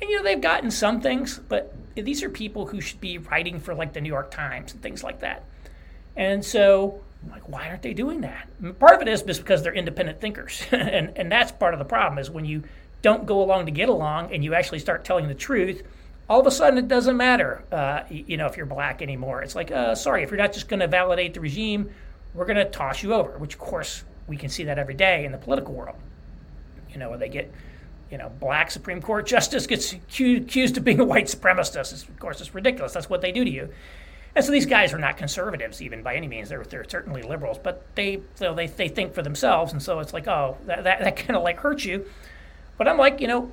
And 0.02 0.10
you 0.10 0.18
know 0.18 0.24
they've 0.24 0.42
gotten 0.42 0.72
some 0.72 1.02
things, 1.02 1.40
but 1.48 1.76
these 1.96 2.24
are 2.24 2.30
people 2.30 2.66
who 2.66 2.82
should 2.82 3.00
be 3.00 3.18
writing 3.18 3.60
for 3.60 3.74
like 3.74 3.94
the 3.94 4.02
New 4.02 4.10
York 4.10 4.32
Times 4.32 4.74
and 4.74 4.82
things 4.82 5.04
like 5.04 5.20
that. 5.20 5.44
And 6.16 6.44
so, 6.44 7.02
I'm 7.24 7.32
like, 7.32 7.48
why 7.48 7.70
aren't 7.70 7.82
they 7.82 7.94
doing 7.94 8.22
that? 8.22 8.48
Part 8.80 8.96
of 8.96 9.02
it 9.02 9.08
is 9.08 9.22
just 9.22 9.42
because 9.42 9.64
they're 9.64 9.74
independent 9.74 10.20
thinkers, 10.20 10.64
and 10.72 11.14
and 11.16 11.32
that's 11.32 11.52
part 11.52 11.74
of 11.74 11.80
the 11.80 11.86
problem 11.86 12.20
is 12.20 12.30
when 12.30 12.46
you 12.46 12.64
don't 13.02 13.26
go 13.26 13.42
along 13.44 13.68
to 13.68 13.72
get 13.72 13.88
along 13.88 14.34
and 14.34 14.44
you 14.44 14.56
actually 14.56 14.80
start 14.80 15.06
telling 15.06 15.28
the 15.28 15.36
truth. 15.36 15.84
All 16.28 16.40
of 16.40 16.48
a 16.48 16.52
sudden, 16.52 16.80
it 16.80 16.88
doesn't 16.88 17.18
matter, 17.18 17.64
uh, 17.72 18.04
you 18.10 18.38
know, 18.38 18.48
if 18.48 18.58
you're 18.58 18.66
black 18.66 19.02
anymore. 19.02 19.44
It's 19.44 19.56
like, 19.56 19.72
uh, 19.72 19.94
sorry, 19.94 20.24
if 20.24 20.32
you're 20.32 20.40
not 20.40 20.54
just 20.54 20.68
going 20.68 20.80
to 20.80 20.88
validate 20.88 21.36
the 21.36 21.40
regime, 21.40 21.92
we're 22.34 22.46
going 22.46 22.58
to 22.58 22.66
toss 22.66 23.04
you 23.04 23.14
over. 23.14 23.38
Which, 23.38 23.54
of 23.54 23.60
course, 23.60 24.04
we 24.28 24.36
can 24.36 24.50
see 24.50 24.64
that 24.64 24.80
every 24.80 24.96
day 24.96 25.26
in 25.26 25.32
the 25.32 25.38
political 25.38 25.74
world. 25.74 25.98
You 26.90 26.98
know, 26.98 27.10
where 27.10 27.20
they 27.20 27.30
get 27.30 27.52
you 28.12 28.18
know, 28.18 28.32
black 28.40 28.72
Supreme 28.72 29.02
Court 29.02 29.26
justice 29.36 29.68
gets 29.68 29.94
accused 29.94 30.78
of 30.78 30.84
being 30.84 31.00
a 31.00 31.06
white 31.06 31.26
supremacist. 31.26 31.92
It's, 31.92 32.04
of 32.04 32.20
course, 32.20 32.42
it's 32.42 32.54
ridiculous. 32.54 32.94
That's 32.94 33.10
what 33.10 33.22
they 33.22 33.32
do 33.32 33.44
to 33.44 33.52
you. 33.52 33.70
And 34.36 34.44
so 34.44 34.52
these 34.52 34.66
guys 34.66 34.94
are 34.94 34.98
not 34.98 35.16
conservatives 35.16 35.82
even 35.82 36.04
by 36.04 36.16
any 36.16 36.28
means. 36.28 36.50
They're, 36.50 36.64
they're 36.64 36.86
certainly 36.88 37.24
liberals, 37.24 37.58
but 37.58 37.86
they 37.96 38.22
so 38.36 38.54
they, 38.54 38.68
they 38.68 38.90
think 38.90 39.14
for 39.14 39.22
themselves. 39.22 39.72
And 39.72 39.82
so 39.82 40.00
it's 40.00 40.14
like, 40.14 40.28
oh, 40.28 40.58
that, 40.66 40.84
that, 40.84 41.00
that 41.00 41.16
kind 41.18 41.38
of 41.38 41.44
like 41.44 41.60
hurts 41.60 41.86
you. 41.86 42.06
But 42.78 42.88
I'm 42.88 42.98
like, 42.98 43.22
you 43.22 43.28
know, 43.28 43.52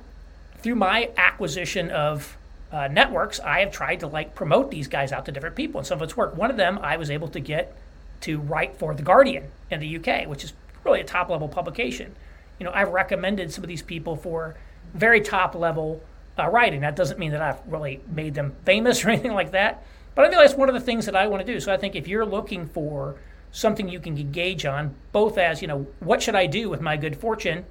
through 0.57 0.75
my 0.75 1.09
acquisition 1.15 1.89
of 1.91 2.37
uh, 2.73 2.89
networks, 2.89 3.39
I 3.39 3.61
have 3.61 3.71
tried 3.71 4.01
to 4.01 4.07
like 4.07 4.35
promote 4.35 4.71
these 4.71 4.89
guys 4.89 5.13
out 5.13 5.25
to 5.25 5.31
different 5.31 5.55
people. 5.55 5.79
And 5.79 5.87
some 5.87 5.99
of 5.99 6.01
it's 6.01 6.17
worked. 6.17 6.35
One 6.35 6.51
of 6.51 6.57
them 6.57 6.79
I 6.81 6.97
was 6.97 7.09
able 7.09 7.29
to 7.29 7.39
get 7.39 7.77
to 8.21 8.39
write 8.39 8.75
for 8.75 8.93
The 8.93 9.03
Guardian 9.03 9.45
in 9.71 9.79
the 9.79 9.97
UK, 9.97 10.27
which 10.27 10.43
is 10.43 10.53
really 10.83 10.99
a 10.99 11.05
top 11.05 11.29
level 11.29 11.47
publication 11.47 12.15
you 12.59 12.65
know, 12.65 12.71
I've 12.73 12.89
recommended 12.89 13.51
some 13.51 13.63
of 13.63 13.67
these 13.67 13.81
people 13.81 14.15
for 14.15 14.55
very 14.93 15.21
top 15.21 15.55
level 15.55 16.01
uh, 16.37 16.49
writing. 16.49 16.81
That 16.81 16.95
doesn't 16.95 17.19
mean 17.19 17.31
that 17.31 17.41
I've 17.41 17.59
really 17.67 18.01
made 18.07 18.35
them 18.35 18.55
famous 18.65 19.03
or 19.05 19.09
anything 19.09 19.33
like 19.33 19.51
that, 19.51 19.85
but 20.15 20.25
I 20.25 20.29
feel 20.29 20.39
that's 20.39 20.53
one 20.53 20.69
of 20.69 20.75
the 20.75 20.81
things 20.81 21.05
that 21.05 21.15
I 21.15 21.27
want 21.27 21.45
to 21.45 21.51
do. 21.51 21.59
So 21.59 21.73
I 21.73 21.77
think 21.77 21.95
if 21.95 22.07
you're 22.07 22.25
looking 22.25 22.67
for 22.67 23.15
something 23.51 23.87
you 23.87 23.99
can 23.99 24.17
engage 24.17 24.65
on, 24.65 24.95
both 25.11 25.37
as 25.37 25.61
you 25.61 25.67
know, 25.67 25.87
what 25.99 26.21
should 26.21 26.35
I 26.35 26.47
do 26.47 26.69
with 26.69 26.81
my 26.81 26.97
good 26.97 27.17
fortune? 27.17 27.65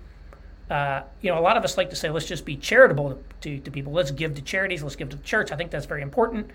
Uh, 0.72 1.02
you 1.20 1.30
know, 1.30 1.38
a 1.38 1.42
lot 1.42 1.58
of 1.58 1.64
us 1.64 1.76
like 1.76 1.90
to 1.90 1.96
say, 1.96 2.08
let's 2.08 2.24
just 2.24 2.46
be 2.46 2.56
charitable 2.56 3.20
to, 3.42 3.58
to, 3.58 3.70
people. 3.70 3.92
Let's 3.92 4.10
give 4.10 4.34
to 4.36 4.40
charities. 4.40 4.82
Let's 4.82 4.96
give 4.96 5.10
to 5.10 5.16
the 5.16 5.22
church. 5.22 5.52
I 5.52 5.56
think 5.56 5.70
that's 5.70 5.84
very 5.84 6.00
important. 6.00 6.50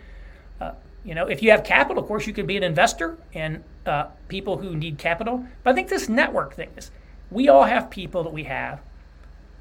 Uh, 0.59 0.71
you 1.05 1.13
know, 1.13 1.27
if 1.27 1.43
you 1.43 1.51
have 1.51 1.63
capital, 1.63 2.01
of 2.01 2.07
course, 2.07 2.25
you 2.25 2.33
can 2.33 2.47
be 2.47 2.57
an 2.57 2.63
investor 2.63 3.15
and 3.35 3.63
uh, 3.85 4.05
people 4.27 4.57
who 4.57 4.75
need 4.75 4.97
capital. 4.97 5.45
But 5.63 5.69
I 5.69 5.73
think 5.75 5.89
this 5.89 6.09
network 6.09 6.55
thing 6.55 6.69
is 6.75 6.89
we 7.29 7.47
all 7.47 7.65
have 7.65 7.91
people 7.91 8.23
that 8.23 8.33
we 8.33 8.45
have. 8.45 8.79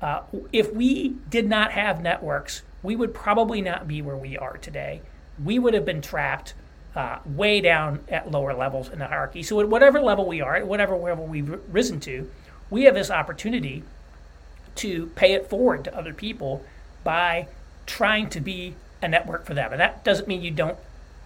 Uh, 0.00 0.22
if 0.54 0.72
we 0.72 1.16
did 1.28 1.46
not 1.46 1.72
have 1.72 2.00
networks, 2.00 2.62
we 2.82 2.96
would 2.96 3.12
probably 3.12 3.60
not 3.60 3.86
be 3.86 4.00
where 4.00 4.16
we 4.16 4.38
are 4.38 4.56
today. 4.56 5.02
We 5.44 5.58
would 5.58 5.74
have 5.74 5.84
been 5.84 6.00
trapped 6.00 6.54
uh, 6.94 7.18
way 7.26 7.60
down 7.60 8.00
at 8.08 8.30
lower 8.30 8.54
levels 8.54 8.88
in 8.88 9.00
the 9.00 9.06
hierarchy. 9.06 9.42
So, 9.42 9.60
at 9.60 9.68
whatever 9.68 10.00
level 10.00 10.26
we 10.26 10.40
are, 10.40 10.56
at 10.56 10.66
whatever 10.66 10.96
level 10.96 11.26
we've 11.26 11.60
risen 11.70 12.00
to, 12.00 12.30
we 12.70 12.84
have 12.84 12.94
this 12.94 13.10
opportunity 13.10 13.84
to 14.76 15.06
pay 15.08 15.32
it 15.32 15.48
forward 15.48 15.84
to 15.84 15.96
other 15.96 16.14
people 16.14 16.64
by 17.04 17.48
trying 17.86 18.28
to 18.30 18.40
be 18.40 18.74
a 19.02 19.08
network 19.08 19.44
for 19.44 19.54
them. 19.54 19.72
And 19.72 19.80
that 19.80 20.04
doesn't 20.04 20.28
mean 20.28 20.42
you 20.42 20.50
don't 20.50 20.78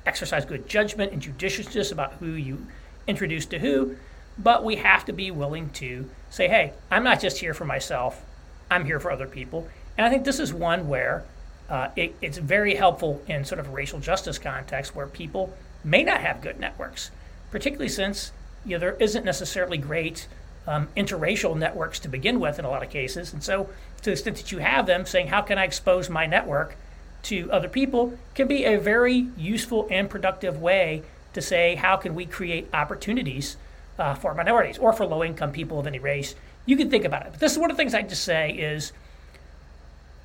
exercise 0.06 0.44
good 0.44 0.68
judgment 0.68 1.12
and 1.12 1.22
judiciousness 1.22 1.92
about 1.92 2.14
who 2.14 2.32
you 2.32 2.66
introduce 3.06 3.46
to 3.46 3.58
who, 3.58 3.96
but 4.38 4.64
we 4.64 4.76
have 4.76 5.04
to 5.06 5.12
be 5.12 5.30
willing 5.30 5.70
to 5.70 6.08
say, 6.30 6.48
hey, 6.48 6.72
I'm 6.90 7.04
not 7.04 7.20
just 7.20 7.38
here 7.38 7.54
for 7.54 7.64
myself, 7.64 8.24
I'm 8.70 8.84
here 8.84 9.00
for 9.00 9.10
other 9.10 9.26
people. 9.26 9.68
And 9.96 10.06
I 10.06 10.10
think 10.10 10.24
this 10.24 10.40
is 10.40 10.52
one 10.52 10.88
where 10.88 11.24
uh, 11.68 11.88
it, 11.96 12.14
it's 12.20 12.38
very 12.38 12.74
helpful 12.74 13.22
in 13.26 13.44
sort 13.44 13.58
of 13.58 13.72
racial 13.72 14.00
justice 14.00 14.38
context 14.38 14.94
where 14.94 15.06
people 15.06 15.54
may 15.84 16.02
not 16.02 16.20
have 16.20 16.40
good 16.40 16.58
networks, 16.58 17.10
particularly 17.50 17.88
since 17.88 18.32
you 18.64 18.72
know, 18.72 18.78
there 18.78 18.96
isn't 19.00 19.24
necessarily 19.24 19.78
great 19.78 20.26
um, 20.66 20.88
interracial 20.96 21.56
networks 21.56 21.98
to 22.00 22.08
begin 22.08 22.40
with 22.40 22.58
in 22.58 22.64
a 22.64 22.70
lot 22.70 22.82
of 22.82 22.90
cases. 22.90 23.32
And 23.32 23.42
so, 23.42 23.70
to 23.98 24.04
the 24.04 24.12
extent 24.12 24.36
that 24.36 24.52
you 24.52 24.58
have 24.58 24.86
them, 24.86 25.06
saying, 25.06 25.28
how 25.28 25.42
can 25.42 25.58
I 25.58 25.64
expose 25.64 26.08
my 26.08 26.26
network 26.26 26.76
to 27.24 27.50
other 27.52 27.68
people 27.68 28.18
can 28.34 28.48
be 28.48 28.64
a 28.64 28.78
very 28.78 29.28
useful 29.36 29.86
and 29.90 30.08
productive 30.08 30.60
way 30.60 31.02
to 31.34 31.42
say, 31.42 31.74
how 31.74 31.96
can 31.96 32.14
we 32.14 32.24
create 32.26 32.68
opportunities 32.72 33.56
uh, 34.00 34.14
for 34.14 34.34
minorities 34.34 34.78
or 34.78 34.92
for 34.92 35.04
low 35.04 35.22
income 35.22 35.52
people 35.52 35.78
of 35.78 35.86
any 35.86 35.98
race. 35.98 36.34
You 36.66 36.76
can 36.76 36.90
think 36.90 37.04
about 37.04 37.26
it. 37.26 37.32
But 37.32 37.40
this 37.40 37.52
is 37.52 37.58
one 37.58 37.70
of 37.70 37.76
the 37.76 37.80
things 37.80 37.94
I 37.94 38.02
just 38.02 38.24
say 38.24 38.52
is 38.52 38.92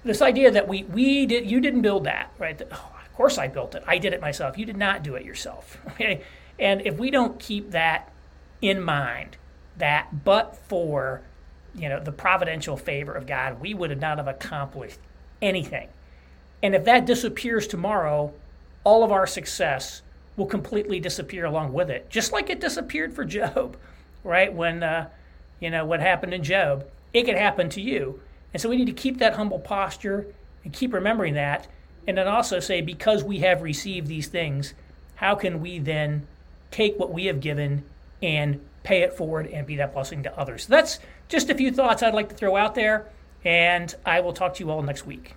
this 0.03 0.21
idea 0.21 0.51
that 0.51 0.67
we, 0.67 0.83
we 0.83 1.25
did, 1.25 1.49
you 1.49 1.59
didn't 1.59 1.81
build 1.81 2.05
that, 2.05 2.31
right? 2.39 2.59
oh, 2.71 2.91
of 3.03 3.13
course 3.13 3.37
I 3.37 3.47
built 3.47 3.75
it. 3.75 3.83
I 3.85 3.97
did 3.97 4.13
it 4.13 4.21
myself. 4.21 4.57
You 4.57 4.65
did 4.65 4.77
not 4.77 5.03
do 5.03 5.15
it 5.15 5.25
yourself. 5.25 5.77
Okay. 5.95 6.23
And 6.57 6.81
if 6.85 6.97
we 6.97 7.11
don't 7.11 7.37
keep 7.37 7.71
that 7.71 8.13
in 8.61 8.81
mind, 8.81 9.35
that 9.77 10.23
but 10.23 10.55
for 10.67 11.21
you 11.73 11.89
know 11.89 11.99
the 11.99 12.11
providential 12.11 12.77
favor 12.77 13.13
of 13.13 13.27
God, 13.27 13.59
we 13.59 13.73
would 13.73 13.89
have 13.89 13.99
not 13.99 14.17
have 14.17 14.27
accomplished 14.27 14.99
anything. 15.41 15.89
And 16.63 16.73
if 16.73 16.85
that 16.85 17.05
disappears 17.05 17.67
tomorrow, 17.67 18.33
all 18.83 19.03
of 19.03 19.11
our 19.11 19.27
success 19.27 20.01
will 20.37 20.45
completely 20.45 20.99
disappear 20.99 21.45
along 21.45 21.73
with 21.73 21.89
it, 21.89 22.09
just 22.09 22.31
like 22.31 22.49
it 22.49 22.59
disappeared 22.59 23.13
for 23.13 23.25
Job, 23.25 23.77
right? 24.23 24.53
When, 24.53 24.83
uh, 24.83 25.09
you 25.59 25.69
know, 25.69 25.85
what 25.85 25.99
happened 25.99 26.33
in 26.33 26.43
Job, 26.43 26.85
it 27.13 27.23
could 27.23 27.37
happen 27.37 27.69
to 27.69 27.81
you. 27.81 28.19
And 28.53 28.61
so 28.61 28.69
we 28.69 28.77
need 28.77 28.85
to 28.85 28.93
keep 28.93 29.19
that 29.19 29.35
humble 29.35 29.59
posture 29.59 30.27
and 30.63 30.73
keep 30.73 30.93
remembering 30.93 31.33
that. 31.35 31.67
And 32.07 32.17
then 32.17 32.27
also 32.27 32.59
say, 32.59 32.81
because 32.81 33.23
we 33.23 33.39
have 33.39 33.61
received 33.61 34.07
these 34.07 34.27
things, 34.27 34.73
how 35.15 35.35
can 35.35 35.61
we 35.61 35.79
then 35.79 36.27
take 36.71 36.97
what 36.99 37.11
we 37.11 37.25
have 37.25 37.39
given 37.39 37.83
and 38.21 38.59
pay 38.85 39.01
it 39.01 39.13
forward 39.13 39.47
and 39.47 39.67
be 39.67 39.75
that 39.77 39.93
blessing 39.93 40.23
to 40.23 40.39
others? 40.39 40.63
So 40.63 40.69
that's 40.69 40.99
just 41.27 41.49
a 41.49 41.55
few 41.55 41.71
thoughts 41.71 42.01
I'd 42.01 42.13
like 42.13 42.29
to 42.29 42.35
throw 42.35 42.55
out 42.55 42.75
there. 42.75 43.07
And 43.43 43.93
I 44.05 44.21
will 44.21 44.33
talk 44.33 44.53
to 44.55 44.63
you 44.63 44.71
all 44.71 44.81
next 44.81 45.05
week. 45.05 45.35